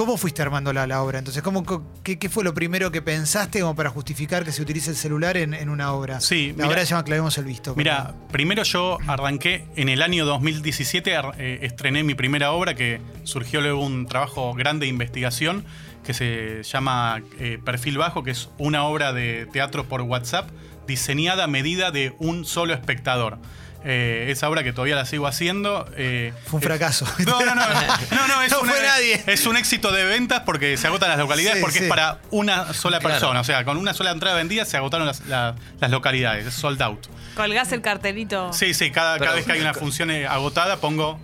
¿Cómo 0.00 0.16
fuiste 0.16 0.40
armando 0.40 0.72
la, 0.72 0.86
la 0.86 1.02
obra? 1.02 1.18
Entonces, 1.18 1.42
¿cómo, 1.42 1.62
qué, 2.02 2.18
qué 2.18 2.30
fue 2.30 2.42
lo 2.42 2.54
primero 2.54 2.90
que 2.90 3.02
pensaste 3.02 3.60
como 3.60 3.76
para 3.76 3.90
justificar 3.90 4.46
que 4.46 4.50
se 4.50 4.62
utilice 4.62 4.88
el 4.88 4.96
celular 4.96 5.36
en, 5.36 5.52
en 5.52 5.68
una 5.68 5.92
obra? 5.92 6.20
Sí, 6.22 6.48
la 6.56 6.64
mira- 6.64 6.68
obra 6.68 6.80
se 6.80 6.86
llama 6.86 7.04
Clavemos 7.04 7.36
el 7.36 7.44
Visto. 7.44 7.74
Mira, 7.76 8.14
primero 8.32 8.62
yo 8.62 8.96
arranqué 9.06 9.66
en 9.76 9.90
el 9.90 10.00
año 10.00 10.24
2017, 10.24 11.14
ar- 11.14 11.34
eh, 11.36 11.58
estrené 11.64 12.02
mi 12.02 12.14
primera 12.14 12.52
obra 12.52 12.74
que 12.74 13.02
surgió 13.24 13.60
luego 13.60 13.84
un 13.84 14.06
trabajo 14.06 14.54
grande 14.54 14.86
de 14.86 14.90
investigación 14.90 15.66
que 16.02 16.14
se 16.14 16.62
llama 16.62 17.20
eh, 17.38 17.58
Perfil 17.62 17.98
Bajo, 17.98 18.22
que 18.22 18.30
es 18.30 18.48
una 18.56 18.84
obra 18.84 19.12
de 19.12 19.46
teatro 19.52 19.84
por 19.84 20.00
WhatsApp 20.00 20.48
diseñada 20.86 21.44
a 21.44 21.46
medida 21.46 21.90
de 21.90 22.14
un 22.18 22.46
solo 22.46 22.72
espectador. 22.72 23.36
Eh, 23.82 24.26
esa 24.30 24.46
obra 24.50 24.62
que 24.62 24.72
todavía 24.74 24.94
la 24.94 25.06
sigo 25.06 25.26
haciendo. 25.26 25.88
eh, 25.96 26.32
Fue 26.44 26.58
un 26.58 26.62
es- 26.62 26.66
fracaso. 26.68 27.06
No, 27.26 27.40
no, 27.40 27.54
no. 27.54 27.62
No, 27.64 28.28
no, 28.28 28.42
es, 28.42 28.50
No 28.52 28.58
fue 28.58 28.82
nadie. 28.82 29.22
es 29.26 29.46
un 29.46 29.56
éxito 29.56 29.90
de 29.90 30.04
ventas 30.04 30.42
porque 30.44 30.76
se 30.76 30.86
agotan 30.86 31.08
las 31.08 31.18
localidades 31.18 31.58
Sí, 31.58 31.62
porque 31.62 31.78
sí. 31.78 31.84
es 31.84 31.88
para 31.90 32.18
una 32.30 32.72
sola 32.74 32.98
Claro. 32.98 33.14
persona. 33.14 33.40
O 33.40 33.44
sea, 33.44 33.64
con 33.64 33.78
una 33.78 33.94
sola 33.94 34.10
entrada 34.10 34.36
vendida 34.36 34.64
se 34.66 34.76
agotaron 34.76 35.06
las, 35.06 35.26
la- 35.26 35.54
las 35.80 35.90
localidades. 35.90 36.46
Es 36.46 36.54
sold 36.54 36.80
out. 36.82 37.06
Colgás 37.36 37.72
el 37.72 37.80
cartelito. 37.80 38.52
Sí, 38.52 38.74
sí, 38.74 38.90
cada, 38.90 39.14
Pero- 39.14 39.24
cada 39.24 39.36
vez 39.36 39.46
que 39.46 39.52
hay 39.52 39.60
una 39.60 39.72
función 39.72 40.10
eh, 40.10 40.26
agotada 40.26 40.76
pongo 40.76 41.18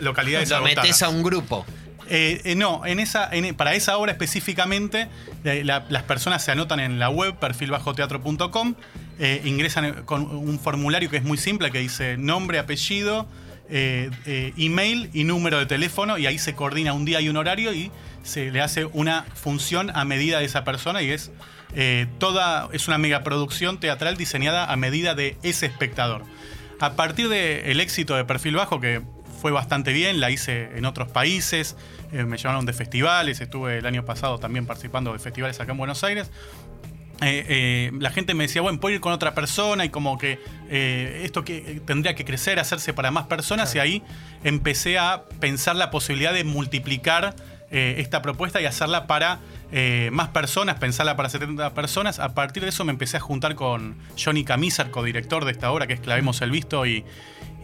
localidades 0.00 0.50
Lo 0.50 0.56
agotadas. 0.56 0.84
metes 0.84 1.02
a 1.02 1.08
un 1.08 1.22
grupo. 1.22 1.64
Eh, 2.08 2.40
eh, 2.44 2.54
no, 2.56 2.84
en 2.84 2.98
esa, 2.98 3.28
en- 3.32 3.54
para 3.54 3.74
esa 3.74 3.96
obra 3.96 4.10
específicamente, 4.12 5.08
eh, 5.44 5.62
la- 5.64 5.84
las 5.88 6.02
personas 6.02 6.44
se 6.44 6.50
anotan 6.50 6.80
en 6.80 6.98
la 6.98 7.08
web 7.10 7.36
perfilbajoteatro.com, 7.38 8.74
eh, 9.18 9.42
ingresan 9.44 10.04
con 10.04 10.22
un 10.22 10.58
formulario 10.58 11.10
que 11.10 11.18
es 11.18 11.24
muy 11.24 11.38
simple, 11.38 11.70
que 11.70 11.78
dice 11.78 12.16
nombre, 12.16 12.58
apellido, 12.58 13.26
eh, 13.68 14.10
eh, 14.26 14.52
email 14.56 15.10
y 15.12 15.24
número 15.24 15.58
de 15.58 15.66
teléfono, 15.66 16.18
y 16.18 16.26
ahí 16.26 16.38
se 16.38 16.54
coordina 16.54 16.92
un 16.92 17.04
día 17.04 17.20
y 17.20 17.28
un 17.28 17.36
horario 17.36 17.72
y 17.72 17.90
se 18.22 18.50
le 18.50 18.60
hace 18.60 18.86
una 18.86 19.24
función 19.34 19.90
a 19.94 20.04
medida 20.04 20.38
de 20.38 20.46
esa 20.46 20.64
persona 20.64 21.02
y 21.02 21.10
es 21.10 21.30
toda, 22.18 22.68
es 22.72 22.86
una 22.86 22.98
megaproducción 22.98 23.80
teatral 23.80 24.18
diseñada 24.18 24.70
a 24.70 24.76
medida 24.76 25.14
de 25.14 25.38
ese 25.42 25.66
espectador. 25.66 26.22
A 26.80 26.96
partir 26.96 27.28
del 27.30 27.80
éxito 27.80 28.14
de 28.14 28.26
Perfil 28.26 28.56
Bajo, 28.56 28.78
que 28.78 29.00
fue 29.40 29.52
bastante 29.52 29.94
bien, 29.94 30.20
la 30.20 30.30
hice 30.30 30.68
en 30.76 30.84
otros 30.84 31.10
países, 31.10 31.76
me 32.12 32.36
llamaron 32.36 32.66
de 32.66 32.74
festivales, 32.74 33.40
estuve 33.40 33.78
el 33.78 33.86
año 33.86 34.04
pasado 34.04 34.38
también 34.38 34.66
participando 34.66 35.14
de 35.14 35.18
festivales 35.18 35.58
acá 35.60 35.72
en 35.72 35.78
Buenos 35.78 36.04
Aires. 36.04 36.30
Eh, 37.22 37.46
eh, 37.48 37.90
la 38.00 38.10
gente 38.10 38.34
me 38.34 38.44
decía, 38.44 38.62
bueno, 38.62 38.80
puedo 38.80 38.94
ir 38.94 39.00
con 39.00 39.12
otra 39.12 39.32
persona 39.34 39.84
y 39.84 39.90
como 39.90 40.18
que 40.18 40.40
eh, 40.68 41.22
esto 41.24 41.44
que 41.44 41.80
tendría 41.86 42.14
que 42.14 42.24
crecer, 42.24 42.58
hacerse 42.58 42.92
para 42.92 43.10
más 43.10 43.26
personas 43.26 43.74
y 43.74 43.78
ahí 43.78 44.02
empecé 44.42 44.98
a 44.98 45.24
pensar 45.38 45.76
la 45.76 45.90
posibilidad 45.90 46.32
de 46.32 46.44
multiplicar 46.44 47.34
esta 47.74 48.20
propuesta 48.20 48.60
y 48.60 48.66
hacerla 48.66 49.06
para 49.06 49.40
más 50.10 50.28
personas, 50.28 50.76
pensarla 50.76 51.16
para 51.16 51.30
70 51.30 51.72
personas. 51.72 52.18
A 52.18 52.34
partir 52.34 52.64
de 52.64 52.68
eso 52.68 52.84
me 52.84 52.92
empecé 52.92 53.16
a 53.16 53.20
juntar 53.20 53.54
con 53.54 53.96
Johnny 54.22 54.44
Camisar, 54.44 54.90
codirector 54.90 55.46
de 55.46 55.52
esta 55.52 55.72
obra, 55.72 55.86
que 55.86 55.94
es 55.94 56.00
Clavemos 56.00 56.42
el 56.42 56.50
Visto 56.50 56.84
y, 56.84 57.02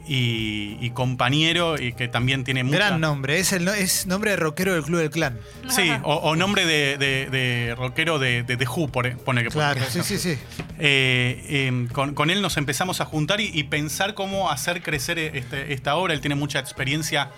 y- 0.08 0.78
y 0.80 0.90
compañero 0.90 1.78
y 1.80 1.92
que 1.92 2.08
también 2.08 2.42
tiene 2.44 2.64
mucha... 2.64 2.76
Gran 2.78 3.00
nombre, 3.00 3.38
es 3.38 3.52
el 3.52 3.64
no- 3.64 3.72
es 3.74 4.06
nombre 4.06 4.30
de 4.32 4.36
rockero 4.38 4.72
del 4.74 4.82
Club 4.82 5.00
del 5.00 5.10
Clan. 5.10 5.38
Sí, 5.68 5.90
o, 6.02 6.14
o 6.14 6.34
nombre 6.36 6.64
de, 6.66 6.96
de- 6.98 7.28
de 7.30 7.74
rockero 7.76 8.18
de, 8.18 8.42
de 8.42 8.56
The 8.56 8.66
Who, 8.66 8.88
pone, 8.88 9.12
pone 9.16 9.42
que 9.44 9.50
Claro, 9.50 9.78
pone. 9.80 9.90
sí, 9.90 10.00
sí, 10.02 10.18
sí. 10.18 10.38
Eh, 10.78 11.44
eh, 11.48 11.88
con, 11.92 12.14
con 12.14 12.30
él 12.30 12.40
nos 12.42 12.56
empezamos 12.56 13.00
a 13.00 13.04
juntar 13.04 13.40
y, 13.40 13.50
y 13.52 13.64
pensar 13.64 14.14
cómo 14.14 14.50
hacer 14.50 14.82
crecer 14.82 15.18
este- 15.18 15.72
esta 15.72 15.94
obra. 15.96 16.14
Él 16.14 16.20
tiene 16.20 16.34
mucha 16.34 16.58
experiencia 16.58 17.30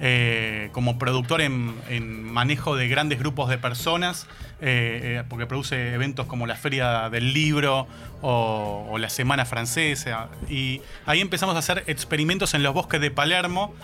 eh, 0.00 0.68
como 0.72 0.98
productor 0.98 1.40
en, 1.40 2.24
manejo 2.24 2.76
de 2.76 2.88
grandes 2.88 3.18
grupos 3.18 3.48
de 3.48 3.56
personas, 3.56 4.26
eh, 4.60 5.20
eh, 5.20 5.24
porque 5.28 5.46
produce 5.46 5.94
eventos 5.94 6.26
como 6.26 6.46
la 6.46 6.54
Feria 6.56 7.08
del 7.08 7.32
Libro 7.32 7.86
o, 8.20 8.96
la 8.98 9.08
Semana 9.08 9.44
Francesa. 9.44 10.28
Y 10.48 10.82
ahí 11.06 11.20
empezamos 11.20 11.56
a 11.56 11.60
hacer 11.60 11.84
experimentos 11.86 12.54
en 12.54 12.62
los 12.62 12.74
bosques 12.74 13.00
de 13.00 13.10
Palermo 13.10 13.74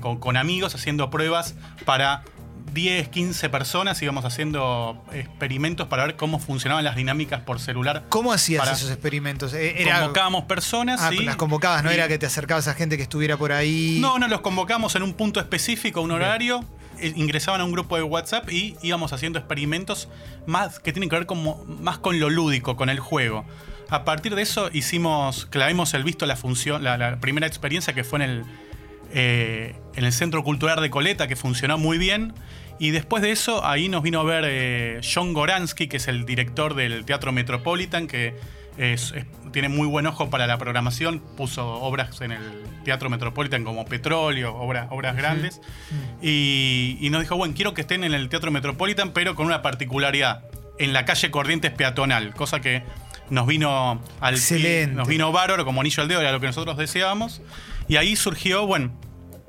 con 0.00 0.36
amigos 0.36 0.74
haciendo 0.74 1.10
pruebas 1.10 1.54
para 1.84 2.24
10, 2.72 3.08
15 3.08 3.48
personas 3.48 4.00
íbamos 4.02 4.24
haciendo 4.24 5.02
experimentos 5.12 5.88
para 5.88 6.04
ver 6.06 6.16
cómo 6.16 6.38
funcionaban 6.38 6.84
las 6.84 6.96
dinámicas 6.96 7.40
por 7.40 7.60
celular. 7.60 8.04
¿Cómo 8.08 8.32
hacías 8.32 8.60
Para- 8.60 8.72
esos 8.76 8.90
experimentos? 8.90 9.52
Eh, 9.54 9.82
Era, 9.82 10.00
Convocábamos 10.00 10.44
personas. 10.44 11.00
ah, 11.02 11.12
y- 11.12 11.24
las 11.24 11.36
convocabas, 11.36 11.82
no 11.84 11.90
y- 11.90 11.94
era 11.94 12.08
que 12.08 12.18
te 12.18 12.26
acercabas 12.26 12.68
a 12.68 12.74
gente 12.74 12.96
que 12.96 13.02
estuviera 13.02 13.36
por 13.36 13.52
ahí. 13.52 13.98
No, 14.00 14.18
no, 14.18 14.28
los 14.28 14.40
convocamos 14.40 14.94
en 14.94 15.02
un 15.02 15.14
punto 15.14 15.40
específico, 15.40 16.00
un 16.00 16.10
horario. 16.12 16.64
eh, 17.02 17.14
Ingresaban 17.16 17.62
a 17.62 17.64
un 17.64 17.72
grupo 17.72 17.96
de 17.96 18.02
WhatsApp 18.02 18.50
y 18.52 18.76
íbamos 18.82 19.14
haciendo 19.14 19.38
experimentos 19.38 20.08
más 20.46 20.80
que 20.80 20.92
tienen 20.92 21.08
que 21.08 21.16
ver 21.16 21.24
con, 21.24 21.42
mo- 21.42 21.64
más 21.66 21.96
con 21.98 22.20
lo 22.20 22.28
lúdico, 22.28 22.76
con 22.76 22.90
el 22.90 23.00
juego. 23.00 23.46
A 23.88 24.04
partir 24.04 24.34
de 24.34 24.42
eso 24.42 24.68
hicimos, 24.72 25.46
clavemos 25.46 25.94
el 25.94 26.04
visto 26.04 26.26
la 26.26 26.36
función, 26.36 26.84
la, 26.84 26.98
la 26.98 27.16
primera 27.18 27.46
experiencia 27.46 27.94
que 27.94 28.04
fue 28.04 28.18
en 28.22 28.30
el, 28.30 28.44
eh, 29.12 29.74
en 29.94 30.04
el 30.04 30.12
Centro 30.12 30.42
Cultural 30.44 30.80
de 30.80 30.90
Coleta, 30.90 31.26
que 31.28 31.36
funcionó 31.36 31.78
muy 31.78 31.98
bien. 31.98 32.32
Y 32.78 32.90
después 32.92 33.22
de 33.22 33.30
eso, 33.30 33.64
ahí 33.66 33.88
nos 33.88 34.02
vino 34.02 34.20
a 34.20 34.24
ver 34.24 34.44
eh, 34.46 35.00
John 35.02 35.34
Goransky, 35.34 35.86
que 35.88 35.98
es 35.98 36.08
el 36.08 36.24
director 36.24 36.74
del 36.74 37.04
Teatro 37.04 37.30
Metropolitan, 37.32 38.06
que 38.06 38.34
es- 38.78 39.12
es- 39.12 39.26
tiene 39.52 39.68
muy 39.68 39.86
buen 39.86 40.06
ojo 40.06 40.30
para 40.30 40.46
la 40.46 40.56
programación. 40.56 41.20
Puso 41.36 41.66
obras 41.68 42.20
en 42.22 42.32
el 42.32 42.40
Teatro 42.84 43.10
Metropolitan 43.10 43.64
como 43.64 43.84
Petróleo, 43.84 44.54
obras, 44.56 44.86
obras 44.90 45.14
grandes. 45.16 45.60
Y, 46.22 46.96
y 47.00 47.10
nos 47.10 47.20
dijo, 47.20 47.36
bueno, 47.36 47.52
quiero 47.54 47.74
que 47.74 47.82
estén 47.82 48.04
en 48.04 48.14
el 48.14 48.28
Teatro 48.28 48.50
Metropolitan, 48.50 49.12
pero 49.12 49.34
con 49.34 49.46
una 49.46 49.60
particularidad, 49.62 50.44
en 50.78 50.92
la 50.92 51.04
calle 51.04 51.30
Corrientes 51.30 51.72
peatonal, 51.72 52.32
cosa 52.34 52.60
que 52.60 52.82
nos 53.28 53.46
vino 53.46 54.02
al 54.20 54.34
Excelente. 54.34 54.94
nos 54.94 55.06
vino 55.06 55.30
bárbaro 55.32 55.64
como 55.64 55.80
anillo 55.82 56.02
al 56.02 56.08
dedo, 56.08 56.20
era 56.22 56.32
lo 56.32 56.40
que 56.40 56.46
nosotros 56.46 56.76
deseábamos. 56.78 57.42
Y 57.90 57.96
ahí 57.96 58.14
surgió, 58.14 58.68
bueno, 58.68 58.92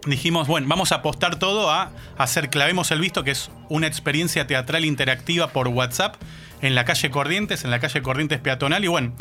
dijimos, 0.07 0.47
bueno, 0.47 0.67
vamos 0.67 0.91
a 0.91 0.95
apostar 0.95 1.37
todo 1.37 1.69
a 1.69 1.91
hacer 2.17 2.49
Clavemos 2.49 2.89
el 2.89 2.99
Visto, 2.99 3.23
que 3.23 3.29
es 3.29 3.51
una 3.69 3.85
experiencia 3.85 4.47
teatral 4.47 4.83
interactiva 4.83 5.49
por 5.49 5.67
WhatsApp 5.67 6.15
en 6.63 6.73
la 6.73 6.83
calle 6.83 7.11
Corrientes, 7.11 7.65
en 7.65 7.69
la 7.69 7.79
calle 7.79 8.01
Corrientes 8.01 8.39
peatonal. 8.39 8.83
Y 8.83 8.87
bueno, 8.87 9.13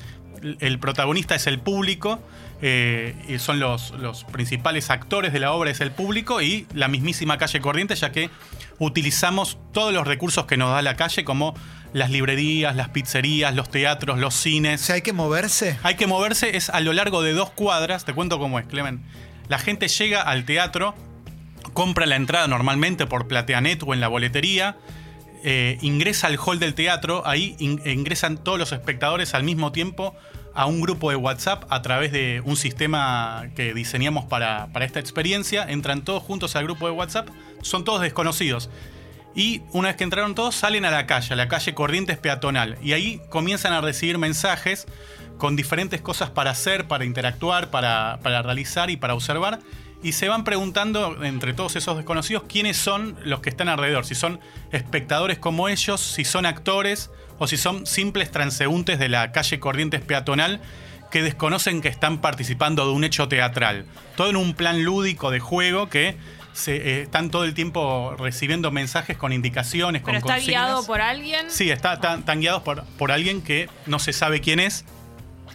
el 0.60 0.78
protagonista 0.78 1.34
es 1.34 1.46
el 1.46 1.58
público, 1.58 2.18
eh, 2.62 3.14
y 3.28 3.38
son 3.38 3.60
los, 3.60 3.90
los 3.90 4.24
principales 4.24 4.88
actores 4.88 5.34
de 5.34 5.40
la 5.40 5.52
obra, 5.52 5.70
es 5.70 5.82
el 5.82 5.90
público 5.90 6.40
y 6.40 6.66
la 6.72 6.88
mismísima 6.88 7.36
calle 7.36 7.60
Corrientes, 7.60 8.00
ya 8.00 8.12
que 8.12 8.30
utilizamos 8.80 9.58
todos 9.72 9.92
los 9.92 10.04
recursos 10.06 10.46
que 10.46 10.56
nos 10.56 10.70
da 10.72 10.82
la 10.82 10.96
calle, 10.96 11.22
como 11.24 11.54
las 11.92 12.10
librerías, 12.10 12.74
las 12.74 12.88
pizzerías, 12.88 13.54
los 13.54 13.68
teatros, 13.70 14.18
los 14.18 14.34
O 14.34 14.38
cines. 14.38 14.80
sea, 14.80 14.96
hay 14.96 15.02
que 15.02 15.12
moverse. 15.12 15.78
Hay 15.84 15.94
que 15.94 16.06
moverse, 16.08 16.56
es 16.56 16.70
a 16.70 16.80
lo 16.80 16.92
largo 16.92 17.22
de 17.22 17.32
dos 17.32 17.50
cuadras, 17.50 18.04
te 18.04 18.12
cuento 18.14 18.38
cómo 18.38 18.58
es, 18.58 18.66
Clemen. 18.66 19.02
La 19.48 19.58
gente 19.58 19.86
llega 19.88 20.22
al 20.22 20.44
teatro, 20.44 20.94
compra 21.72 22.06
la 22.06 22.16
entrada 22.16 22.48
normalmente 22.48 23.06
por 23.06 23.28
Plateanet 23.28 23.82
o 23.84 23.94
en 23.94 24.00
la 24.00 24.08
boletería, 24.08 24.76
eh, 25.44 25.78
ingresa 25.82 26.26
al 26.28 26.38
hall 26.38 26.58
del 26.58 26.74
teatro, 26.74 27.26
ahí 27.26 27.56
in- 27.58 27.80
ingresan 27.84 28.38
todos 28.38 28.58
los 28.58 28.72
espectadores 28.72 29.34
al 29.34 29.42
mismo 29.42 29.72
tiempo 29.72 30.14
a 30.54 30.66
un 30.66 30.80
grupo 30.80 31.10
de 31.10 31.16
WhatsApp 31.16 31.64
a 31.70 31.80
través 31.82 32.12
de 32.12 32.42
un 32.44 32.56
sistema 32.56 33.46
que 33.56 33.72
diseñamos 33.72 34.24
para, 34.26 34.68
para 34.72 34.84
esta 34.84 35.00
experiencia, 35.00 35.64
entran 35.68 36.02
todos 36.02 36.22
juntos 36.22 36.56
al 36.56 36.64
grupo 36.64 36.86
de 36.86 36.92
WhatsApp, 36.92 37.28
son 37.62 37.84
todos 37.84 38.00
desconocidos. 38.00 38.70
Y 39.34 39.62
una 39.72 39.88
vez 39.88 39.96
que 39.96 40.04
entraron 40.04 40.34
todos, 40.34 40.54
salen 40.54 40.84
a 40.84 40.90
la 40.90 41.06
calle, 41.06 41.34
a 41.34 41.36
la 41.36 41.48
calle 41.48 41.74
Corrientes 41.74 42.18
Peatonal. 42.18 42.78
Y 42.82 42.92
ahí 42.92 43.22
comienzan 43.28 43.72
a 43.72 43.80
recibir 43.80 44.18
mensajes 44.18 44.86
con 45.38 45.56
diferentes 45.56 46.00
cosas 46.00 46.30
para 46.30 46.50
hacer, 46.50 46.88
para 46.88 47.04
interactuar, 47.04 47.70
para, 47.70 48.18
para 48.22 48.42
realizar 48.42 48.90
y 48.90 48.96
para 48.96 49.14
observar. 49.14 49.60
Y 50.02 50.12
se 50.12 50.28
van 50.28 50.44
preguntando 50.44 51.22
entre 51.24 51.52
todos 51.52 51.76
esos 51.76 51.96
desconocidos 51.96 52.44
quiénes 52.48 52.76
son 52.76 53.16
los 53.22 53.40
que 53.40 53.50
están 53.50 53.68
alrededor. 53.68 54.04
Si 54.04 54.14
son 54.14 54.40
espectadores 54.72 55.38
como 55.38 55.68
ellos, 55.68 56.00
si 56.00 56.24
son 56.24 56.46
actores 56.46 57.10
o 57.38 57.46
si 57.46 57.56
son 57.56 57.86
simples 57.86 58.30
transeúntes 58.30 58.98
de 58.98 59.08
la 59.08 59.30
calle 59.30 59.60
Corrientes 59.60 60.00
Peatonal 60.00 60.60
que 61.10 61.22
desconocen 61.22 61.82
que 61.82 61.88
están 61.88 62.20
participando 62.20 62.86
de 62.86 62.92
un 62.92 63.04
hecho 63.04 63.28
teatral. 63.28 63.84
Todo 64.16 64.30
en 64.30 64.36
un 64.36 64.54
plan 64.54 64.84
lúdico 64.84 65.30
de 65.30 65.40
juego 65.40 65.88
que 65.88 66.16
se, 66.52 66.76
eh, 66.76 67.02
están 67.02 67.30
todo 67.30 67.44
el 67.44 67.54
tiempo 67.54 68.14
recibiendo 68.18 68.70
mensajes 68.70 69.16
con 69.16 69.32
indicaciones, 69.32 70.02
Pero 70.04 70.06
con 70.06 70.16
está 70.16 70.34
consignas. 70.34 70.64
guiado 70.66 70.86
por 70.86 71.00
alguien. 71.00 71.50
Sí, 71.50 71.70
está, 71.70 71.94
está- 71.94 72.14
están 72.16 72.40
guiados 72.40 72.62
por, 72.62 72.84
por 72.98 73.12
alguien 73.12 73.42
que 73.42 73.68
no 73.86 73.98
se 73.98 74.12
sabe 74.12 74.40
quién 74.40 74.60
es 74.60 74.84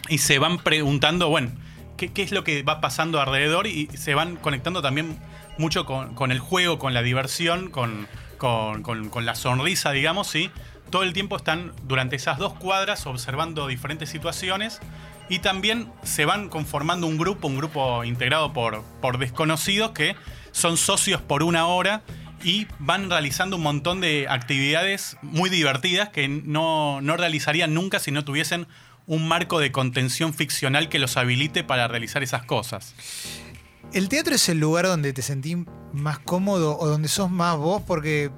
y 0.08 0.18
se 0.18 0.38
van 0.38 0.58
preguntando, 0.58 1.28
bueno, 1.28 1.50
¿qué, 1.96 2.12
qué 2.12 2.22
es 2.22 2.32
lo 2.32 2.44
que 2.44 2.62
va 2.62 2.80
pasando 2.80 3.20
alrededor? 3.20 3.66
Y 3.66 3.88
se 3.96 4.14
van 4.14 4.36
conectando 4.36 4.82
también 4.82 5.18
mucho 5.58 5.84
con, 5.86 6.14
con 6.14 6.32
el 6.32 6.38
juego, 6.38 6.78
con 6.78 6.94
la 6.94 7.02
diversión, 7.02 7.70
con, 7.70 8.06
con- 8.38 8.82
con- 8.82 9.08
con 9.10 9.26
la 9.26 9.34
sonrisa, 9.34 9.92
digamos, 9.92 10.34
y 10.34 10.50
todo 10.90 11.02
el 11.02 11.12
tiempo 11.12 11.36
están 11.36 11.72
durante 11.84 12.14
esas 12.16 12.38
dos 12.38 12.54
cuadras 12.54 13.06
observando 13.06 13.66
diferentes 13.66 14.08
situaciones 14.08 14.80
y 15.28 15.40
también 15.40 15.90
se 16.04 16.24
van 16.24 16.48
conformando 16.48 17.08
un 17.08 17.18
grupo, 17.18 17.48
un 17.48 17.56
grupo 17.56 18.04
integrado 18.04 18.52
por, 18.52 18.84
por 19.02 19.18
desconocidos 19.18 19.90
que 19.90 20.14
son 20.56 20.78
socios 20.78 21.20
por 21.20 21.42
una 21.42 21.66
hora 21.66 22.02
y 22.42 22.66
van 22.78 23.10
realizando 23.10 23.56
un 23.56 23.62
montón 23.62 24.00
de 24.00 24.26
actividades 24.30 25.18
muy 25.20 25.50
divertidas 25.50 26.08
que 26.08 26.28
no, 26.28 27.02
no 27.02 27.18
realizarían 27.18 27.74
nunca 27.74 27.98
si 27.98 28.10
no 28.10 28.24
tuviesen 28.24 28.66
un 29.06 29.28
marco 29.28 29.60
de 29.60 29.70
contención 29.70 30.32
ficcional 30.32 30.88
que 30.88 30.98
los 30.98 31.18
habilite 31.18 31.62
para 31.62 31.88
realizar 31.88 32.22
esas 32.22 32.46
cosas. 32.46 32.94
¿El 33.92 34.08
teatro 34.08 34.34
es 34.34 34.48
el 34.48 34.58
lugar 34.58 34.86
donde 34.86 35.12
te 35.12 35.20
sentís 35.20 35.58
más 35.92 36.20
cómodo 36.20 36.78
o 36.78 36.86
donde 36.86 37.08
sos 37.08 37.30
más 37.30 37.58
vos? 37.58 37.82
Porque 37.86 38.30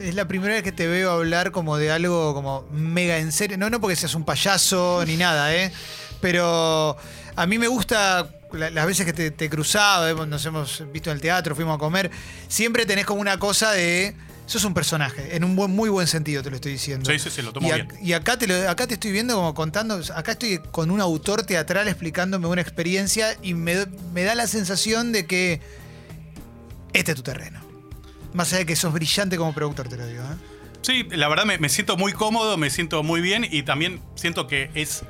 es 0.00 0.16
la 0.16 0.26
primera 0.26 0.54
vez 0.54 0.64
que 0.64 0.72
te 0.72 0.88
veo 0.88 1.12
hablar 1.12 1.52
como 1.52 1.76
de 1.76 1.92
algo 1.92 2.34
como 2.34 2.66
mega 2.72 3.18
en 3.18 3.30
serio. 3.30 3.56
No, 3.56 3.70
no 3.70 3.80
porque 3.80 3.94
seas 3.94 4.16
un 4.16 4.24
payaso 4.24 5.04
ni 5.06 5.16
nada, 5.16 5.54
¿eh? 5.54 5.72
Pero 6.20 6.96
a 7.36 7.46
mí 7.46 7.58
me 7.58 7.68
gusta 7.68 8.28
las 8.54 8.86
veces 8.86 9.04
que 9.06 9.12
te, 9.12 9.30
te 9.30 9.46
he 9.46 9.50
cruzado, 9.50 10.08
hemos- 10.08 10.28
nos 10.28 10.44
hemos 10.46 10.84
visto 10.92 11.10
en 11.10 11.16
el 11.16 11.20
teatro, 11.20 11.54
fuimos 11.54 11.74
a 11.76 11.78
comer. 11.78 12.10
Siempre 12.48 12.86
tenés 12.86 13.04
como 13.06 13.20
una 13.20 13.38
cosa 13.38 13.70
de. 13.72 14.14
Sos 14.44 14.64
un 14.64 14.74
personaje, 14.74 15.36
en 15.36 15.44
un 15.44 15.54
buen, 15.54 15.70
muy 15.70 15.88
buen 15.88 16.06
sentido 16.08 16.42
te 16.42 16.50
lo 16.50 16.56
estoy 16.56 16.72
diciendo. 16.72 17.08
Sí, 17.10 17.18
sí, 17.18 17.30
sí, 17.30 17.42
lo 17.42 17.52
tomo 17.52 17.68
y, 17.68 17.72
bien. 17.72 17.88
y 18.02 18.12
acá 18.12 18.36
te, 18.36 18.46
lo- 18.48 18.68
acá 18.68 18.86
te 18.88 18.94
estoy 18.94 19.12
viendo 19.12 19.34
como 19.36 19.54
contando, 19.54 20.00
acá 20.14 20.32
estoy 20.32 20.58
con 20.72 20.90
un 20.90 21.00
autor 21.00 21.44
teatral 21.44 21.86
explicándome 21.88 22.48
una 22.48 22.60
experiencia 22.60 23.36
y 23.40 23.54
me, 23.54 23.86
me 24.12 24.24
da 24.24 24.34
la 24.34 24.46
sensación 24.48 25.12
de 25.12 25.26
que 25.26 25.60
este 26.92 27.12
es 27.12 27.16
tu 27.16 27.22
terreno. 27.22 27.60
Más 28.34 28.48
allá 28.48 28.58
de 28.58 28.66
que 28.66 28.76
sos 28.76 28.92
brillante 28.92 29.36
como 29.36 29.54
productor, 29.54 29.88
te 29.88 29.96
lo 29.96 30.06
digo. 30.06 30.22
¿eh? 30.22 30.36
Sí, 30.82 31.04
la 31.12 31.28
verdad 31.28 31.44
me, 31.44 31.58
me 31.58 31.68
siento 31.68 31.96
muy 31.96 32.12
cómodo, 32.12 32.56
me 32.56 32.68
siento 32.68 33.02
muy 33.04 33.20
bien 33.20 33.46
y 33.48 33.62
también 33.62 34.00
siento 34.16 34.48
que 34.48 34.70
es 34.74 35.02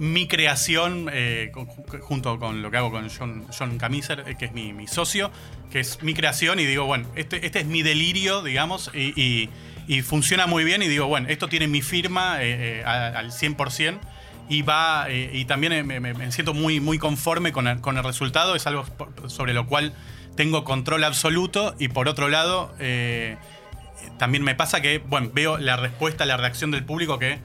mi 0.00 0.26
creación 0.26 1.10
eh, 1.12 1.52
junto 2.00 2.38
con 2.38 2.62
lo 2.62 2.70
que 2.70 2.78
hago 2.78 2.90
con 2.90 3.10
John, 3.10 3.76
Camiser, 3.76 4.24
eh, 4.26 4.34
que 4.38 4.46
es 4.46 4.52
mi, 4.52 4.86
socio, 4.86 5.30
que 5.70 5.80
es 5.80 6.02
mi 6.02 6.14
creación 6.14 6.58
y 6.58 6.64
digo, 6.64 6.86
bueno, 6.86 7.06
este, 7.16 7.44
este 7.44 7.60
es 7.60 7.66
mi 7.66 7.82
delirio, 7.82 8.42
digamos, 8.42 8.90
y, 8.94 9.50
funciona 10.02 10.46
muy 10.46 10.64
bien 10.64 10.82
y 10.82 10.88
digo, 10.88 11.06
bueno, 11.06 11.28
esto 11.28 11.48
tiene 11.48 11.66
mi 11.66 11.82
firma 11.82 12.36
eh, 12.40 12.82
al 12.84 13.30
100%. 13.30 13.98
Y 14.48 14.62
va, 14.62 15.06
y 15.10 15.44
también 15.44 15.86
me, 15.86 16.32
siento 16.32 16.54
muy, 16.54 16.80
muy 16.80 16.98
conforme 16.98 17.52
con 17.52 17.68
el, 17.68 17.80
con 17.80 17.96
el 17.96 18.02
resultado, 18.02 18.56
es 18.56 18.66
algo 18.66 18.84
sobre 19.28 19.52
lo 19.52 19.66
cual 19.66 19.92
tengo 20.34 20.64
control 20.64 21.04
absoluto. 21.04 21.76
Y 21.78 21.86
por 21.88 22.08
otro 22.08 22.28
lado, 22.28 22.74
también 24.18 24.42
me 24.42 24.56
pasa 24.56 24.80
que, 24.80 24.98
bueno, 24.98 25.30
veo 25.32 25.58
la 25.58 25.76
respuesta, 25.76 26.24
la 26.24 26.36
reacción 26.36 26.72
del 26.72 26.84
público 26.84 27.20
que 27.20 27.38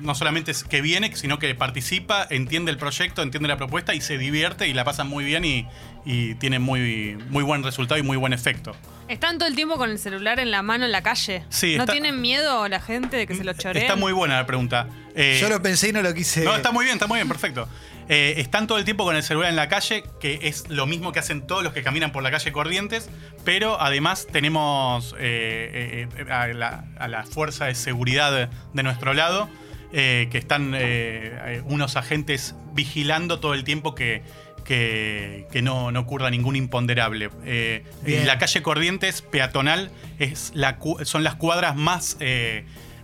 no 0.00 0.14
solamente 0.14 0.50
es 0.50 0.64
que 0.64 0.80
viene, 0.80 1.14
sino 1.16 1.38
que 1.38 1.54
participa, 1.54 2.26
entiende 2.30 2.70
el 2.70 2.78
proyecto, 2.78 3.22
entiende 3.22 3.48
la 3.48 3.56
propuesta 3.56 3.94
y 3.94 4.00
se 4.00 4.18
divierte 4.18 4.68
y 4.68 4.72
la 4.74 4.84
pasa 4.84 5.04
muy 5.04 5.24
bien 5.24 5.44
y, 5.44 5.66
y 6.04 6.34
tiene 6.36 6.58
muy, 6.58 7.16
muy 7.30 7.42
buen 7.44 7.62
resultado 7.62 7.98
y 7.98 8.02
muy 8.02 8.16
buen 8.16 8.32
efecto. 8.32 8.74
Están 9.08 9.38
todo 9.38 9.48
el 9.48 9.54
tiempo 9.54 9.76
con 9.76 9.90
el 9.90 9.98
celular 9.98 10.38
en 10.38 10.50
la 10.50 10.62
mano 10.62 10.84
en 10.84 10.92
la 10.92 11.02
calle. 11.02 11.42
Sí, 11.48 11.76
¿No 11.76 11.84
está- 11.84 11.92
tienen 11.92 12.20
miedo 12.20 12.68
la 12.68 12.80
gente 12.80 13.16
de 13.16 13.26
que 13.26 13.34
se 13.34 13.42
lo 13.44 13.52
choreen? 13.54 13.82
Está 13.84 13.96
muy 13.96 14.12
buena 14.12 14.36
la 14.36 14.46
pregunta. 14.46 14.86
Eh, 15.14 15.38
Yo 15.40 15.48
lo 15.48 15.62
pensé 15.62 15.88
y 15.88 15.92
no 15.92 16.02
lo 16.02 16.12
quise. 16.12 16.44
No, 16.44 16.54
está 16.54 16.72
muy 16.72 16.84
bien, 16.84 16.96
está 16.96 17.06
muy 17.06 17.16
bien, 17.16 17.26
perfecto. 17.28 17.68
Eh, 18.10 18.34
están 18.38 18.66
todo 18.66 18.78
el 18.78 18.84
tiempo 18.84 19.04
con 19.04 19.16
el 19.16 19.22
celular 19.22 19.50
en 19.50 19.56
la 19.56 19.68
calle, 19.68 20.02
que 20.20 20.38
es 20.42 20.68
lo 20.70 20.86
mismo 20.86 21.12
que 21.12 21.18
hacen 21.18 21.46
todos 21.46 21.62
los 21.62 21.72
que 21.74 21.82
caminan 21.82 22.10
por 22.12 22.22
la 22.22 22.30
calle 22.30 22.52
Corrientes, 22.52 23.10
pero 23.44 23.80
además 23.80 24.26
tenemos 24.30 25.14
eh, 25.18 26.06
eh, 26.08 26.22
eh, 26.26 26.32
a, 26.32 26.46
la, 26.48 26.84
a 26.98 27.08
la 27.08 27.24
fuerza 27.24 27.66
de 27.66 27.74
seguridad 27.74 28.48
de 28.72 28.82
nuestro 28.82 29.12
lado, 29.14 29.48
eh, 29.92 30.28
que 30.30 30.38
están 30.38 30.74
eh, 30.74 30.78
eh, 30.80 31.62
unos 31.64 31.96
agentes 31.96 32.54
vigilando 32.72 33.40
todo 33.40 33.54
el 33.54 33.64
tiempo 33.64 33.94
que, 33.94 34.22
que, 34.64 35.46
que 35.50 35.62
no, 35.62 35.90
no 35.92 36.00
ocurra 36.00 36.30
ningún 36.30 36.56
imponderable. 36.56 37.30
Eh, 37.44 37.84
la 38.24 38.38
calle 38.38 38.62
Corrientes 38.62 39.22
peatonal 39.22 39.90
es 40.18 40.52
la, 40.54 40.78
son 41.02 41.24
las 41.24 41.34
cuadras 41.34 41.74
más... 41.76 42.16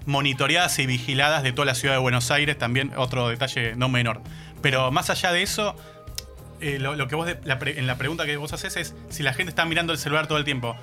monitoreadas 0.06 0.78
y 0.80 0.86
vigiladas 0.86 1.42
de 1.42 1.52
toda 1.52 1.64
la 1.64 1.74
ciudad 1.74 1.94
de 1.94 1.98
Buenos 1.98 2.30
Aires, 2.30 2.58
también 2.58 2.92
otro 2.94 3.30
detalle 3.30 3.74
no 3.74 3.88
menor. 3.88 4.20
Pero 4.60 4.90
más 4.92 5.08
allá 5.08 5.32
de 5.32 5.40
eso, 5.40 5.74
lo, 6.60 6.94
lo 6.94 7.08
que 7.08 7.14
vos 7.14 7.26
de- 7.26 7.38
la 7.44 7.58
pre- 7.58 7.78
en 7.78 7.86
la 7.86 7.96
pregunta 7.96 8.26
que 8.26 8.36
vos 8.36 8.52
haces 8.52 8.76
es 8.76 8.94
si 9.08 9.22
la 9.22 9.32
gente 9.32 9.48
está 9.48 9.64
mirando 9.64 9.94
el 9.94 9.98
celular 9.98 10.26
todo 10.26 10.36
el 10.36 10.44
tiempo. 10.44 10.76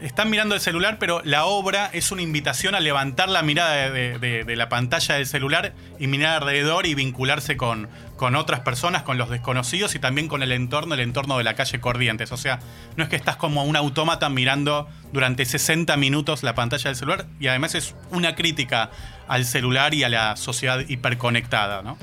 Están 0.00 0.30
mirando 0.30 0.54
el 0.54 0.60
celular, 0.60 0.98
pero 1.00 1.20
la 1.24 1.44
obra 1.44 1.90
es 1.92 2.12
una 2.12 2.22
invitación 2.22 2.74
a 2.74 2.80
levantar 2.80 3.28
la 3.28 3.42
mirada 3.42 3.90
de, 3.90 4.44
la 4.56 4.68
pantalla 4.68 5.16
del 5.16 5.26
celular 5.26 5.72
y 5.98 6.06
mirar 6.06 6.42
alrededor 6.42 6.86
y 6.86 6.94
vincularse 6.94 7.56
con, 7.56 7.88
con 8.16 8.36
otras 8.36 8.60
personas, 8.60 9.02
con 9.02 9.18
los 9.18 9.28
desconocidos 9.28 9.94
y 9.96 9.98
también 9.98 10.28
con 10.28 10.42
el 10.42 10.52
entorno, 10.52 10.94
el 10.94 11.00
entorno 11.00 11.36
de 11.36 11.44
la 11.44 11.54
calle 11.54 11.80
Corrientes. 11.80 12.30
O 12.30 12.36
sea, 12.36 12.60
no 12.96 13.02
es 13.04 13.10
que 13.10 13.16
estás 13.16 13.36
como 13.36 13.64
un 13.64 13.74
autómata 13.76 14.28
mirando 14.28 14.88
durante 15.12 15.44
60 15.44 15.96
minutos 15.96 16.42
la 16.44 16.54
pantalla 16.54 16.84
del 16.90 16.96
celular 16.96 17.26
y 17.40 17.48
además 17.48 17.74
es 17.74 17.94
una 18.10 18.34
crítica 18.36 18.90
al 19.26 19.44
celular 19.44 19.94
y 19.94 20.04
a 20.04 20.08
la 20.08 20.36
sociedad 20.36 20.78
hiperconectada, 20.88 21.82
¿no? 21.82 21.98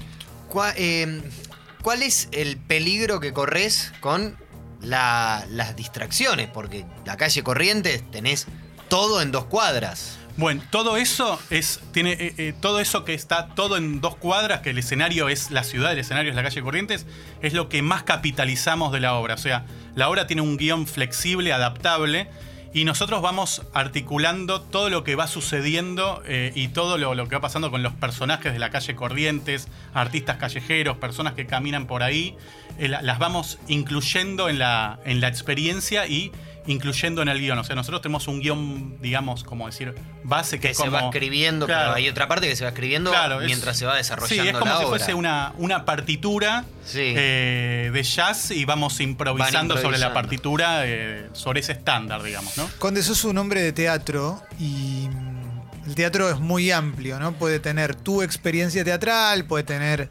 ¿Cuá- 0.49 0.73
eh, 0.75 1.21
¿Cuál 1.81 2.01
es 2.03 2.29
el 2.31 2.57
peligro 2.57 3.19
que 3.19 3.31
corres 3.31 3.93
con 3.99 4.35
la- 4.85 5.45
las 5.49 5.75
distracciones? 5.75 6.47
Porque 6.47 6.85
la 7.05 7.17
calle 7.17 7.43
Corrientes 7.43 8.03
tenés 8.11 8.47
todo 8.87 9.21
en 9.21 9.31
dos 9.31 9.45
cuadras. 9.45 10.17
Bueno, 10.37 10.61
todo 10.69 10.97
eso 10.97 11.39
es. 11.49 11.79
Tiene. 11.93 12.11
eh, 12.11 12.33
eh, 12.37 12.53
todo 12.59 12.79
eso 12.81 13.05
que 13.05 13.13
está 13.13 13.47
todo 13.55 13.77
en 13.77 14.01
dos 14.01 14.17
cuadras, 14.17 14.59
que 14.59 14.71
el 14.71 14.77
escenario 14.77 15.29
es 15.29 15.49
la 15.49 15.63
ciudad, 15.63 15.93
el 15.93 15.99
escenario 15.99 16.29
es 16.29 16.35
la 16.35 16.43
calle 16.43 16.61
Corrientes, 16.61 17.05
es 17.41 17.53
lo 17.53 17.69
que 17.69 17.81
más 17.81 18.03
capitalizamos 18.03 18.91
de 18.91 18.99
la 18.99 19.13
obra. 19.13 19.35
O 19.35 19.37
sea, 19.37 19.65
la 19.95 20.09
obra 20.09 20.27
tiene 20.27 20.41
un 20.41 20.57
guion 20.57 20.87
flexible, 20.87 21.53
adaptable. 21.53 22.29
Y 22.75 22.83
nosotros 22.83 23.21
vamos 23.21 23.61
articulando 23.73 24.59
todo 24.59 24.89
lo 24.89 25.05
que 25.05 25.15
va 25.15 25.27
sucediendo 25.27 26.21
eh, 26.25 26.51
y 26.55 26.67
todo 26.67 26.97
lo, 26.97 27.15
que 27.29 27.35
va 27.35 27.41
pasando 27.41 27.71
con 27.71 27.81
los 27.83 27.93
personajes 27.93 28.51
de 28.51 28.59
la 28.59 28.69
calle 28.69 28.95
Corrientes, 28.95 29.69
artistas 29.93 30.35
callejeros, 30.35 30.97
personas 30.97 31.33
que 31.35 31.45
caminan 31.45 31.87
por 31.87 32.03
ahí. 32.03 32.35
eh, 32.77 32.89
la- 32.89 33.01
las 33.01 33.17
vamos 33.17 33.59
incluyendo 33.69 34.49
en 34.49 34.59
la, 34.59 34.99
en 35.05 35.21
la 35.21 35.29
experiencia 35.29 36.05
y 36.05 36.33
incluyendo 36.67 37.21
en 37.21 37.27
el 37.29 37.39
guion. 37.39 37.57
O 37.59 37.63
sea, 37.63 37.75
nosotros 37.75 38.01
tenemos 38.01 38.27
un 38.27 38.39
guion, 38.41 38.97
digamos, 39.01 39.43
como 39.43 39.67
decir, 39.67 39.93
base 40.23 40.57
que, 40.57 40.61
Que 40.67 40.71
es 40.71 40.77
se 40.77 40.83
como- 40.85 40.93
va 40.97 41.03
escribiendo, 41.05 41.65
Claro. 41.67 41.83
pero 41.85 41.95
hay 41.97 42.09
otra 42.09 42.27
parte 42.27 42.47
que 42.47 42.55
se 42.55 42.63
va 42.63 42.69
escribiendo 42.69 43.11
Claro, 43.11 43.41
es- 43.41 43.45
mientras 43.47 43.77
se 43.77 43.85
va 43.85 43.95
desarrollando 43.95 44.43
Sí, 44.43 44.49
es 44.49 44.53
como 44.57 44.65
la 44.71 44.77
si 44.79 44.83
obra. 44.85 44.97
fuese 44.97 45.13
una, 45.13 45.53
una 45.57 45.85
partitura 45.85 46.65
Sí. 46.85 47.13
eh, 47.15 47.91
de 47.93 48.03
jazz 48.03 48.51
y 48.51 48.65
vamos 48.65 48.99
improvisando, 48.99 49.77
sobre 49.77 49.97
la 49.99 50.13
partitura, 50.13 50.85
eh, 50.87 51.29
sobre 51.33 51.59
ese 51.59 51.73
estándar, 51.73 52.23
digamos, 52.23 52.57
¿no? 52.57 52.67
Conde, 52.79 53.03
sos 53.03 53.23
un 53.25 53.37
hombre 53.37 53.61
de 53.61 53.71
teatro 53.71 54.41
y 54.59 55.07
mm, 55.09 55.85
el 55.87 55.93
teatro 55.95 56.29
es 56.31 56.39
muy 56.39 56.71
amplio, 56.71 57.19
¿no? 57.19 57.33
Puede 57.33 57.59
tener 57.59 57.95
tu 57.95 58.23
experiencia 58.23 58.83
teatral, 58.83 59.45
puede 59.45 59.63
tener 59.65 60.09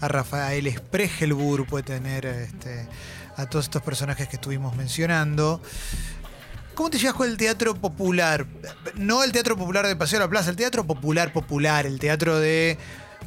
a 0.00 0.08
Rafael 0.08 0.68
Spregelburg, 0.76 1.66
puede 1.66 1.84
tener 1.84 2.26
este, 2.26 2.88
a 3.36 3.46
todos 3.46 3.66
estos 3.66 3.82
personajes 3.82 4.28
que 4.28 4.36
estuvimos 4.36 4.76
mencionando. 4.76 5.60
¿Cómo 6.74 6.90
te 6.90 6.98
llevas 6.98 7.14
con 7.14 7.28
el 7.28 7.36
teatro 7.36 7.74
popular? 7.74 8.46
No 8.96 9.22
el 9.22 9.30
teatro 9.32 9.56
popular 9.56 9.86
de 9.86 9.94
Paseo 9.94 10.18
de 10.18 10.24
la 10.24 10.30
Plaza, 10.30 10.50
el 10.50 10.56
teatro 10.56 10.84
popular 10.84 11.32
popular, 11.32 11.86
el 11.86 12.00
teatro 12.00 12.38
de 12.40 12.76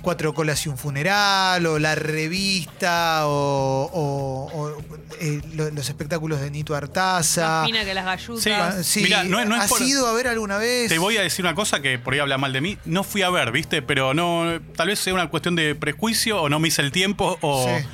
Cuatro 0.01 0.33
Colas 0.33 0.65
y 0.65 0.69
un 0.69 0.77
Funeral, 0.77 1.65
o 1.65 1.79
la 1.79 1.95
revista, 1.95 3.25
o, 3.25 3.89
o- 3.93 4.51
o, 4.53 4.77
eh, 5.21 5.41
lo- 5.55 5.71
los 5.71 5.87
espectáculos 5.89 6.39
de 6.41 6.51
Nito 6.51 6.75
Artaza. 6.75 7.63
fina 7.65 7.83
que 7.85 7.93
las 7.93 8.05
gallutas. 8.05 8.43
Sí. 8.43 8.51
Ah, 8.51 8.83
sí. 8.83 9.01
Mirá, 9.03 9.23
no 9.23 9.39
es- 9.39 9.47
no 9.47 9.55
es 9.55 9.61
¿Has 9.61 9.69
por- 9.69 9.81
ido 9.81 10.05
a 10.07 10.13
ver 10.13 10.27
alguna 10.27 10.57
vez? 10.57 10.89
Te 10.89 10.99
voy 10.99 11.15
a 11.17 11.21
decir 11.21 11.43
una 11.45 11.55
cosa 11.55 11.81
que 11.81 11.97
por 11.97 12.13
ahí 12.13 12.19
habla 12.19 12.37
mal 12.37 12.51
de 12.53 12.59
mí. 12.61 12.77
No 12.85 13.03
fui 13.05 13.21
a 13.21 13.29
ver, 13.29 13.51
¿viste? 13.51 13.81
Pero 13.81 14.13
no. 14.13 14.59
Tal 14.75 14.87
vez 14.89 14.99
sea 14.99 15.13
una 15.13 15.29
cuestión 15.29 15.55
de 15.55 15.73
prejuicio 15.73 16.41
o 16.41 16.49
no 16.49 16.59
me 16.59 16.67
hice 16.67 16.81
el 16.81 16.91
tiempo 16.91 17.37
o. 17.41 17.65
Sí. 17.65 17.85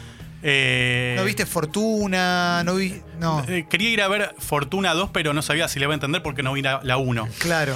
Eh, 0.43 1.15
¿No 1.17 1.23
viste 1.25 1.45
Fortuna? 1.45 2.63
¿No 2.63 2.75
vi.? 2.75 3.01
No, 3.19 3.43
eh, 3.47 3.65
quería 3.69 3.89
ir 3.89 4.01
a 4.01 4.07
ver 4.07 4.35
Fortuna 4.37 4.93
2, 4.93 5.09
pero 5.13 5.33
no 5.33 5.41
sabía 5.41 5.67
si 5.67 5.79
le 5.79 5.85
iba 5.85 5.93
a 5.93 5.95
entender 5.95 6.21
porque 6.21 6.43
no 6.43 6.53
vi 6.53 6.61
la, 6.61 6.79
la 6.83 6.97
1. 6.97 7.27
claro. 7.39 7.75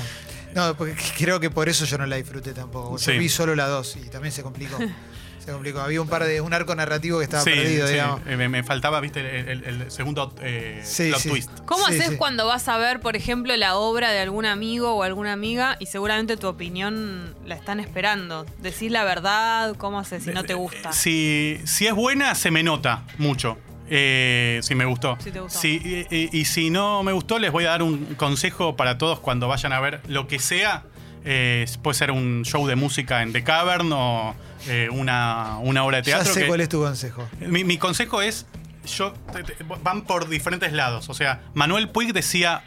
No, 0.56 0.76
porque 0.76 0.96
creo 1.18 1.40
que 1.40 1.50
por 1.52 1.70
eso 1.70 1.86
yo 1.86 1.98
no 1.98 2.06
la 2.06 2.16
disfruté 2.16 2.54
tampoco. 2.54 2.98
Yo 2.98 3.12
Sí. 3.12 3.18
vi 3.18 3.30
solo 3.30 3.56
la 3.56 3.68
2 3.68 3.98
y 4.06 4.10
también 4.10 4.32
se 4.32 4.42
complicó. 4.44 4.78
se 5.48 5.54
complicó. 5.54 5.80
Había 5.80 6.02
un 6.02 6.10
par 6.10 6.26
de. 6.26 6.42
un 6.42 6.54
arco 6.54 6.76
narrativo 6.76 7.20
que 7.20 7.24
estaba 7.24 7.42
Sí, 7.44 7.52
perdido, 7.52 7.88
sí, 7.88 7.94
digamos. 7.94 8.20
eh, 8.28 8.36
me, 8.36 8.50
me 8.50 8.64
faltaba, 8.64 9.00
¿viste? 9.00 9.22
El, 9.40 9.64
el- 9.64 9.82
el 9.82 9.92
segundo 9.92 10.36
eh, 10.42 10.82
Sí, 10.84 11.08
plot 11.08 11.22
sí. 11.22 11.30
twist. 11.30 11.50
¿Cómo 11.66 11.88
Sí, 11.88 11.96
haces 11.96 12.10
sí. 12.12 12.18
cuando 12.18 12.46
vas 12.46 12.68
a 12.68 12.78
ver, 12.78 13.00
por 13.00 13.16
ejemplo, 13.16 13.56
la 13.56 13.76
obra 13.78 14.12
de 14.12 14.20
algún 14.20 14.46
amigo 14.46 14.92
o 14.94 15.04
alguna 15.04 15.32
amiga 15.32 15.78
y 15.80 15.86
seguramente 15.86 16.36
tu 16.36 16.48
opinión 16.48 17.34
la 17.46 17.56
están 17.56 17.80
esperando? 17.80 18.46
¿Decís 18.60 18.92
la 18.92 19.06
verdad? 19.06 19.76
¿Cómo 19.78 20.00
haces 20.00 20.24
si 20.24 20.32
no 20.32 20.44
te 20.44 20.54
gusta? 20.54 20.92
Si, 20.92 21.58
si 21.66 21.88
es 21.88 21.94
buena, 21.94 22.36
se 22.36 22.52
me 22.52 22.62
nota 22.64 23.04
mucho. 23.18 23.58
Eh, 23.90 24.60
si 24.64 24.76
me 24.76 24.84
gustó. 24.84 25.18
Si 25.24 25.32
te 25.32 25.40
gustó. 25.40 25.60
Si- 25.60 25.82
y, 25.82 26.14
y- 26.14 26.30
y 26.38 26.44
si 26.44 26.70
no 26.70 27.04
me 27.04 27.14
gustó, 27.14 27.40
les 27.40 27.54
voy 27.54 27.64
a 27.66 27.70
dar 27.70 27.84
un 27.84 28.16
consejo 28.16 28.76
para 28.76 28.98
todos 28.98 29.22
cuando 29.22 29.48
vayan 29.48 29.72
a 29.72 29.80
ver 29.80 30.02
lo 30.08 30.28
que 30.28 30.40
sea. 30.40 30.84
Eh, 31.26 31.66
puede 31.82 31.96
ser 31.98 32.12
un 32.12 32.44
show 32.46 32.66
de 32.68 32.76
música 32.76 33.22
en 33.22 33.34
The 33.34 33.44
Cavern 33.44 33.92
o 33.92 34.36
eh, 34.68 34.88
una, 34.92 35.58
una 35.60 35.84
obra 35.84 35.98
de 35.98 36.04
Ya 36.04 36.18
teatro. 36.18 36.34
sé 36.34 36.42
que- 36.42 36.48
cuál 36.48 36.62
es 36.62 36.70
tu 36.70 36.80
consejo. 36.82 37.28
mi, 37.40 37.64
mi 37.64 37.78
consejo 37.78 38.22
es, 38.22 38.46
yo 38.86 39.14
te- 39.34 39.44
te- 39.44 39.56
van 39.84 40.04
por 40.04 40.30
diferentes 40.30 40.72
lados. 40.74 41.10
O 41.10 41.14
sea, 41.14 41.42
Manuel 41.54 41.90
Puig 41.90 42.14
decía 42.14 42.64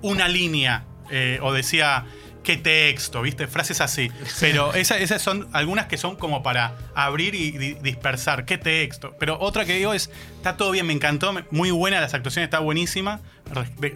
una 0.00 0.26
línea 0.28 0.84
eh, 1.10 1.38
o 1.42 1.52
decía 1.52 2.04
qué 2.42 2.56
texto, 2.56 3.22
¿viste? 3.22 3.46
Frases 3.46 3.80
así. 3.80 4.10
Pero 4.40 4.74
esa- 4.74 4.98
esas 4.98 5.22
son 5.22 5.48
algunas 5.52 5.86
que 5.86 5.96
son 5.96 6.16
como 6.16 6.42
para 6.42 6.74
abrir 6.94 7.34
y 7.34 7.52
di- 7.52 7.74
dispersar. 7.74 8.44
¿Qué 8.44 8.58
texto? 8.58 9.14
Pero 9.18 9.38
otra 9.40 9.64
que 9.64 9.74
digo 9.76 9.94
es, 9.94 10.10
está 10.36 10.56
todo 10.56 10.70
bien, 10.72 10.86
me 10.86 10.92
encantó, 10.92 11.32
muy 11.50 11.70
buena, 11.70 12.00
las 12.00 12.14
actuaciones 12.14 12.46
está 12.48 12.58
buenísima. 12.58 13.20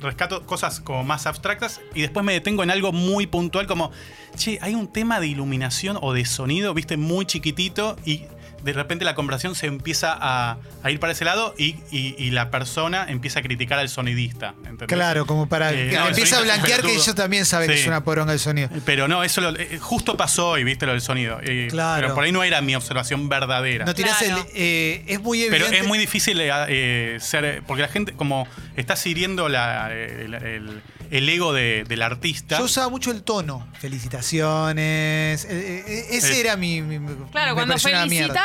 Rescato 0.01 0.45
cosas 0.45 0.81
como 0.81 1.03
más 1.05 1.27
abstractas 1.27 1.81
y 1.95 2.03
después 2.03 2.25
me 2.25 2.33
detengo 2.35 2.63
en 2.63 2.71
algo 2.71 2.93
muy 2.93 3.27
puntual 3.27 3.67
como, 3.67 3.91
che, 4.37 4.59
hay 4.61 4.75
un 4.75 4.89
tema 4.93 5.19
de 5.21 5.29
iluminación 5.29 5.99
o 6.01 6.13
de 6.13 6.25
sonido, 6.25 6.75
¿viste? 6.75 6.97
Muy 6.97 7.25
chiquitito 7.27 7.97
y 8.05 8.25
de 8.63 8.73
repente 8.73 9.05
la 9.05 9.15
conversación 9.15 9.55
se 9.55 9.67
empieza 9.67 10.17
a, 10.19 10.59
a 10.83 10.91
ir 10.91 10.99
para 11.01 11.13
ese 11.13 11.25
lado 11.25 11.55
y, 11.57 11.77
y- 11.91 12.15
y 12.19 12.31
la 12.31 12.51
persona 12.51 13.07
empieza 13.09 13.39
a 13.41 13.43
criticar 13.43 13.79
al 13.79 13.89
sonidista. 13.89 14.55
¿entendés? 14.59 14.89
Claro, 14.89 15.27
como 15.27 15.49
para 15.49 15.73
Eh, 15.73 15.91
que 15.91 15.97
no, 15.97 16.09
empieza 16.09 16.39
a 16.39 16.43
blanquear 16.43 16.83
que 16.83 16.93
ellos 16.93 17.15
también 17.15 17.45
saben 17.47 17.69
que 17.69 17.81
es 17.81 17.87
una 17.87 18.03
poronga 18.05 18.33
el 18.33 18.39
sonido. 18.41 18.69
Pero 18.85 19.09
no, 19.09 19.23
eso 19.25 19.41
lo- 19.41 19.57
eh, 19.57 19.79
justo 19.81 20.17
pasó 20.17 20.51
hoy, 20.51 20.65
viste 20.65 20.85
lo 20.87 20.93
del 20.93 21.01
sonido. 21.01 21.39
Y- 21.43 21.69
Claro. 21.69 22.03
Pero 22.03 22.15
por 22.15 22.25
ahí 22.25 22.33
no 22.33 22.43
era 22.43 22.61
mi 22.61 22.75
observación 22.75 23.29
verdadera. 23.29 23.85
No 23.85 23.95
tirás 23.95 24.19
Claro. 24.19 24.39
el. 24.39 24.47
eh, 24.55 25.05
es 25.07 25.21
muy 25.21 25.43
evidente. 25.43 25.67
Pero 25.71 25.83
es 25.83 25.87
muy 25.87 25.99
difícil 25.99 26.41
eh, 26.41 26.51
eh, 26.69 27.19
ser. 27.21 27.63
Porque 27.67 27.83
la 27.83 27.89
gente, 27.89 28.13
como 28.13 28.47
está 28.77 28.95
hiriendo 29.05 29.49
la, 29.49 29.93
el, 29.93 30.35
el- 30.35 30.83
el 31.11 31.29
ego 31.29 31.53
de- 31.53 31.85
del 31.87 32.03
artista. 32.03 32.59
Yo 32.59 32.65
usaba 32.65 32.89
mucho 32.89 33.11
el 33.13 33.23
tono. 33.23 33.67
Felicitaciones. 33.81 35.45
eh, 35.45 35.85
eh, 35.87 36.07
ese 36.11 36.35
Eh, 36.37 36.41
era 36.41 36.57
mi. 36.57 36.83
mi- 36.83 36.99
Claro, 37.31 37.55
cuando 37.55 37.75
pareció 37.75 37.91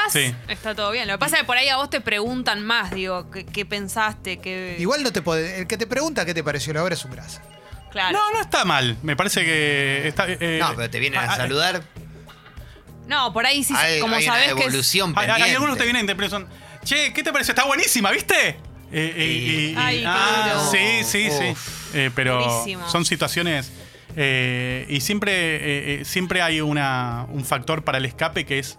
Sí. 0.09 0.33
está 0.47 0.73
todo 0.75 0.91
bien. 0.91 1.07
Lo 1.07 1.13
que 1.15 1.19
pasa 1.19 1.35
es 1.35 1.41
que 1.41 1.45
por 1.45 1.57
ahí 1.57 1.67
a 1.69 1.77
vos 1.77 1.89
te 1.89 2.01
preguntan 2.01 2.63
más, 2.65 2.91
digo, 2.91 3.29
¿qué, 3.31 3.45
qué 3.45 3.65
pensaste? 3.65 4.37
¿Qué... 4.39 4.75
Igual 4.79 5.03
no 5.03 5.11
te 5.11 5.21
puede. 5.21 5.59
El 5.59 5.67
que 5.67 5.77
te 5.77 5.87
pregunta 5.87 6.25
qué 6.25 6.33
te 6.33 6.43
pareció 6.43 6.73
la 6.73 6.83
obra 6.83 6.95
es 6.95 7.03
un 7.05 7.11
grasa. 7.11 7.41
Claro. 7.91 8.17
No, 8.17 8.31
no 8.33 8.41
está 8.41 8.63
mal. 8.65 8.97
Me 9.03 9.15
parece 9.15 9.43
que 9.43 10.07
está. 10.07 10.25
eh, 10.27 10.57
No, 10.61 10.73
pero 10.75 10.89
te 10.89 10.99
vienen 10.99 11.19
a 11.19 11.23
ah, 11.23 11.27
ah, 11.31 11.35
saludar. 11.37 11.83
No, 13.07 13.33
por 13.33 13.45
ahí 13.45 13.63
sí, 13.63 13.73
hay, 13.75 13.99
como 13.99 14.15
hay 14.15 14.23
una 14.23 14.33
sabés 14.33 14.53
que 14.53 14.59
es- 14.61 14.67
evolución 14.67 15.13
Hay, 15.17 15.51
algunos 15.53 15.75
que 15.75 15.83
te 15.83 15.91
vienen 15.91 16.05
de 16.05 16.29
son 16.29 16.47
Che, 16.83 17.11
¿qué 17.13 17.23
te 17.23 17.31
parece? 17.33 17.51
Está 17.51 17.65
buenísima, 17.65 18.09
¿viste? 18.11 18.49
Eh, 18.49 18.55
eh, 18.91 19.25
Y- 19.25 19.71
y- 19.71 19.75
Ay, 19.77 20.03
ah, 20.05 20.67
sí, 20.71 21.03
sí, 21.03 21.29
sí. 21.29 21.49
Uf. 21.51 21.95
Eh, 21.95 22.09
pero 22.15 22.41
Durísimo. 22.41 22.89
son 22.89 23.05
situaciones. 23.05 23.71
eh, 24.15 24.85
y 24.89 24.99
siempre, 25.01 25.31
eh, 25.33 26.01
eh, 26.01 26.05
siempre 26.05 26.41
hay 26.41 26.59
una, 26.61 27.25
un 27.29 27.45
factor 27.45 27.83
para 27.83 27.97
el 27.97 28.05
escape 28.05 28.45
que 28.45 28.59
es 28.59 28.77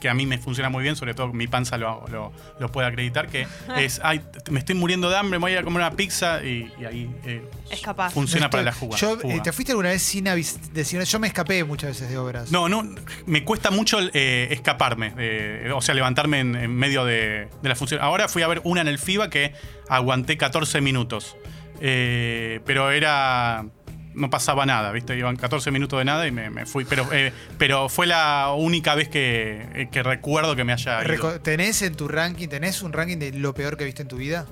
que 0.00 0.08
a 0.08 0.14
mí 0.14 0.26
me 0.26 0.38
funciona 0.38 0.68
muy 0.68 0.82
bien, 0.82 0.96
sobre 0.96 1.14
todo 1.14 1.32
mi 1.32 1.46
panza 1.46 1.78
lo, 1.78 2.04
lo, 2.10 2.32
lo 2.58 2.72
puede 2.72 2.88
acreditar, 2.88 3.28
que 3.28 3.46
es, 3.78 4.00
ay, 4.04 4.20
me 4.50 4.58
estoy 4.58 4.74
muriendo 4.74 5.08
de 5.10 5.16
hambre, 5.16 5.38
me 5.38 5.42
voy 5.42 5.50
a 5.52 5.54
ir 5.54 5.58
a 5.60 5.62
comer 5.64 5.80
una 5.82 5.92
pizza 5.92 6.42
y, 6.44 6.70
y 6.80 6.84
ahí 6.84 7.10
eh, 7.24 7.42
Es 7.70 7.80
capaz. 7.80 8.10
funciona 8.12 8.48
para 8.50 8.62
la 8.62 8.70
estoy- 8.72 8.88
juga- 8.88 8.96
Yo, 8.98 9.18
eh. 9.22 9.40
¿Te 9.42 9.52
fuiste 9.52 9.72
alguna 9.72 9.90
vez 9.90 10.02
sin 10.02 10.26
avis- 10.26 10.58
decir? 10.72 11.02
Yo 11.02 11.18
me 11.18 11.26
escapé 11.26 11.64
muchas 11.64 11.90
veces 11.90 12.08
de 12.10 12.18
obras. 12.18 12.50
No, 12.52 12.68
no, 12.68 12.82
me 13.26 13.44
cuesta 13.44 13.70
mucho 13.70 13.98
eh, 14.12 14.48
escaparme, 14.50 15.14
eh, 15.18 15.70
o 15.74 15.80
sea, 15.80 15.94
levantarme 15.94 16.40
en, 16.40 16.54
en 16.56 16.74
medio 16.74 17.04
de, 17.04 17.48
de 17.62 17.68
la 17.68 17.74
función. 17.74 18.00
Ahora 18.02 18.28
fui 18.28 18.42
a 18.42 18.48
ver 18.48 18.60
una 18.64 18.80
en 18.80 18.88
el 18.88 18.98
FIBA 18.98 19.30
que 19.30 19.52
aguanté 19.88 20.36
14 20.36 20.80
minutos, 20.80 21.36
Eh, 21.84 22.60
pero 22.64 22.90
era... 22.92 23.64
No 24.14 24.30
pasaba 24.30 24.66
nada, 24.66 24.92
¿viste? 24.92 25.16
Iban 25.16 25.36
14 25.36 25.70
minutos 25.70 25.98
de 25.98 26.04
nada 26.04 26.26
y 26.26 26.32
me, 26.32 26.50
me 26.50 26.66
fui. 26.66 26.84
Pero, 26.84 27.08
eh, 27.12 27.32
pero 27.58 27.88
fue 27.88 28.06
la 28.06 28.52
única 28.56 28.94
vez 28.94 29.08
que, 29.08 29.66
eh, 29.74 29.88
que 29.90 30.02
recuerdo 30.02 30.54
que 30.56 30.64
me 30.64 30.72
haya 30.72 31.02
ido. 31.04 31.40
¿Tenés 31.40 31.82
en 31.82 31.94
tu 31.94 32.08
ranking, 32.08 32.48
tenés 32.48 32.82
un 32.82 32.92
ranking 32.92 33.18
de 33.18 33.32
lo 33.32 33.54
peor 33.54 33.76
que 33.76 33.84
viste 33.84 34.02
en 34.02 34.08
tu 34.08 34.16
vida? 34.16 34.46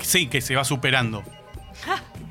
Sí, 0.00 0.26
que 0.26 0.40
se 0.40 0.54
va 0.54 0.64
superando. 0.64 1.22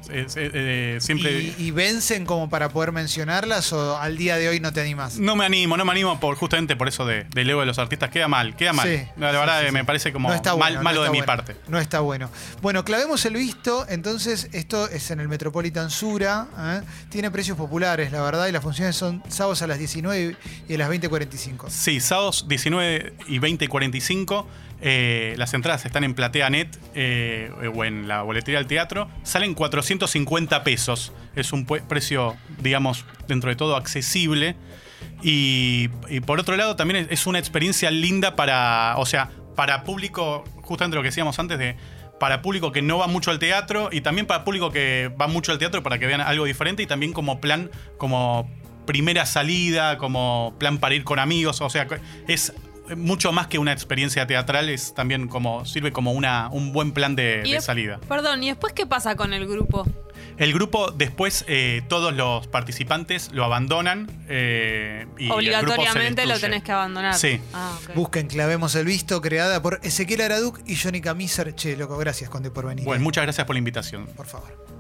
Es- 0.09 0.35
eh, 0.37 0.97
siempre... 1.01 1.31
¿Y, 1.31 1.55
y 1.57 1.71
vencen 1.71 2.25
como 2.25 2.49
para 2.49 2.69
poder 2.69 2.91
mencionarlas 2.91 3.71
o 3.73 3.97
al 3.97 4.17
día 4.17 4.37
de 4.37 4.49
hoy 4.49 4.59
no 4.59 4.71
te 4.73 4.81
animas? 4.81 5.17
No 5.17 5.35
me 5.35 5.45
animo, 5.45 5.77
no 5.77 5.85
me 5.85 5.91
animo 5.91 6.19
por 6.19 6.35
justamente 6.35 6.75
por 6.75 6.87
eso 6.87 7.05
de, 7.05 7.23
del 7.25 7.49
ego 7.49 7.59
de 7.61 7.65
los 7.65 7.79
artistas. 7.79 8.09
Queda 8.09 8.27
mal, 8.27 8.55
queda 8.55 8.73
mal. 8.73 8.87
Sí, 8.87 8.95
la 9.17 9.31
sí, 9.31 9.37
verdad 9.37 9.61
sí, 9.61 9.67
eh, 9.67 9.71
me 9.71 9.83
parece 9.85 10.11
como 10.13 10.29
No 10.29 10.35
está 10.35 10.55
mal- 10.55 10.75
no 10.75 10.83
malo 10.83 11.03
de 11.03 11.09
mi 11.09 11.21
parte. 11.21 11.55
No 11.67 11.79
está 11.79 11.99
bueno. 11.99 12.29
Bueno, 12.61 12.83
clavemos 12.85 13.25
el 13.25 13.33
visto. 13.35 13.85
Entonces, 13.89 14.49
esto 14.53 14.89
es 14.89 15.09
en 15.11 15.19
el 15.19 15.27
Metropolitan 15.27 15.89
Sura. 15.89 16.47
¿eh? 16.57 16.81
Tiene 17.09 17.31
precios 17.31 17.57
populares, 17.57 18.11
la 18.11 18.21
verdad, 18.21 18.47
y 18.47 18.51
las 18.51 18.63
funciones 18.63 18.95
son 18.95 19.23
sábados 19.29 19.61
a 19.61 19.67
las 19.67 19.79
19 19.79 20.35
y 20.67 20.73
a 20.73 20.77
las 20.77 20.89
20.45. 20.89 21.69
Sí, 21.69 21.99
sábados 21.99 22.47
19 22.47 23.13
y 23.27 23.39
20 23.39 23.65
y 23.65 23.67
45. 23.67 24.47
Eh, 24.87 25.33
las 25.39 25.51
entradas 25.55 25.83
están 25.83 26.03
en 26.03 26.13
PlateaNet 26.13 26.77
eh, 26.93 27.49
o 27.73 27.83
en 27.85 28.07
la 28.07 28.21
boletería 28.21 28.59
del 28.59 28.67
teatro. 28.67 29.09
Salen 29.23 29.55
450 29.55 30.63
pesos. 30.63 31.11
Es 31.35 31.53
un 31.53 31.65
precio, 31.65 32.35
digamos, 32.59 33.03
dentro 33.27 33.49
de 33.49 33.55
todo 33.55 33.77
accesible. 33.77 34.55
Y, 35.23 35.89
y 36.07 36.19
por 36.19 36.39
otro 36.39 36.55
lado, 36.55 36.75
también 36.75 37.07
es 37.09 37.25
una 37.25 37.39
experiencia 37.39 37.89
linda 37.89 38.35
para, 38.35 38.93
o 38.97 39.07
sea, 39.07 39.31
para 39.55 39.83
público, 39.83 40.43
justamente 40.61 40.95
lo 40.95 41.01
que 41.01 41.07
decíamos 41.07 41.39
antes 41.39 41.57
de 41.57 41.75
para 42.19 42.43
público 42.43 42.71
que 42.71 42.83
no 42.83 42.99
va 42.99 43.07
mucho 43.07 43.31
al 43.31 43.39
teatro 43.39 43.89
y 43.91 44.01
también 44.01 44.27
para 44.27 44.45
público 44.45 44.71
que 44.71 45.11
va 45.19 45.27
mucho 45.27 45.51
al 45.51 45.57
teatro 45.57 45.83
para 45.83 45.97
que 45.97 46.05
vean 46.05 46.21
algo 46.21 46.45
diferente 46.45 46.81
y 46.83 46.85
también 46.85 47.11
como 47.11 47.41
plan, 47.41 47.71
como 47.97 48.49
primera 48.85 49.25
salida, 49.25 49.97
como 49.97 50.55
plan 50.59 50.77
para 50.77 50.95
ir 50.95 51.03
con 51.03 51.19
amigos, 51.19 51.59
o 51.59 51.69
sea, 51.69 51.87
es 52.27 52.53
mucho 52.95 53.31
más 53.31 53.47
que 53.47 53.57
una 53.59 53.71
experiencia 53.71 54.27
teatral, 54.27 54.69
es 54.69 54.93
también 54.93 55.27
como 55.27 55.65
sirve 55.65 55.91
como 55.91 56.11
una, 56.13 56.49
un 56.51 56.71
buen 56.73 56.91
plan 56.91 57.15
de, 57.15 57.41
Y 57.45 57.51
de 57.51 57.57
es- 57.57 57.65
salida. 57.65 57.99
Perdón, 58.07 58.43
¿y 58.43 58.47
después 58.49 58.73
qué 58.73 58.85
pasa 58.85 59.15
con 59.15 59.33
el 59.33 59.47
grupo? 59.47 59.85
El 60.37 60.53
grupo 60.53 60.91
después, 60.91 61.45
eh, 61.47 61.81
todos 61.87 62.13
los 62.13 62.47
participantes 62.47 63.31
lo 63.31 63.43
abandonan. 63.45 64.09
eh, 64.27 65.05
y 65.17 65.23
el 65.23 65.29
grupo 65.29 65.33
se 65.33 65.33
Obligatoriamente 65.33 66.25
lo 66.25 66.39
tenés 66.39 66.63
que 66.63 66.71
abandonar. 66.73 67.13
Sí. 67.15 67.39
Ah, 67.53 67.77
ok. 67.83 67.95
Busquen 67.95 68.27
Clavemos 68.27 68.75
el 68.75 68.85
Visto, 68.85 69.21
creada 69.21 69.61
por 69.61 69.79
Ezequiel 69.83 70.21
Araduc 70.21 70.59
y 70.65 70.75
Johnny 70.75 70.99
Camiser. 71.01 71.55
Che, 71.55 71.77
loco, 71.77 71.97
gracias, 71.97 72.29
Conde, 72.29 72.51
por 72.51 72.65
venir. 72.67 72.83
Bueno, 72.85 73.03
muchas 73.03 73.23
gracias 73.23 73.45
por 73.45 73.55
la 73.55 73.59
invitación. 73.59 74.07
Por 74.07 74.25
favor. 74.25 74.75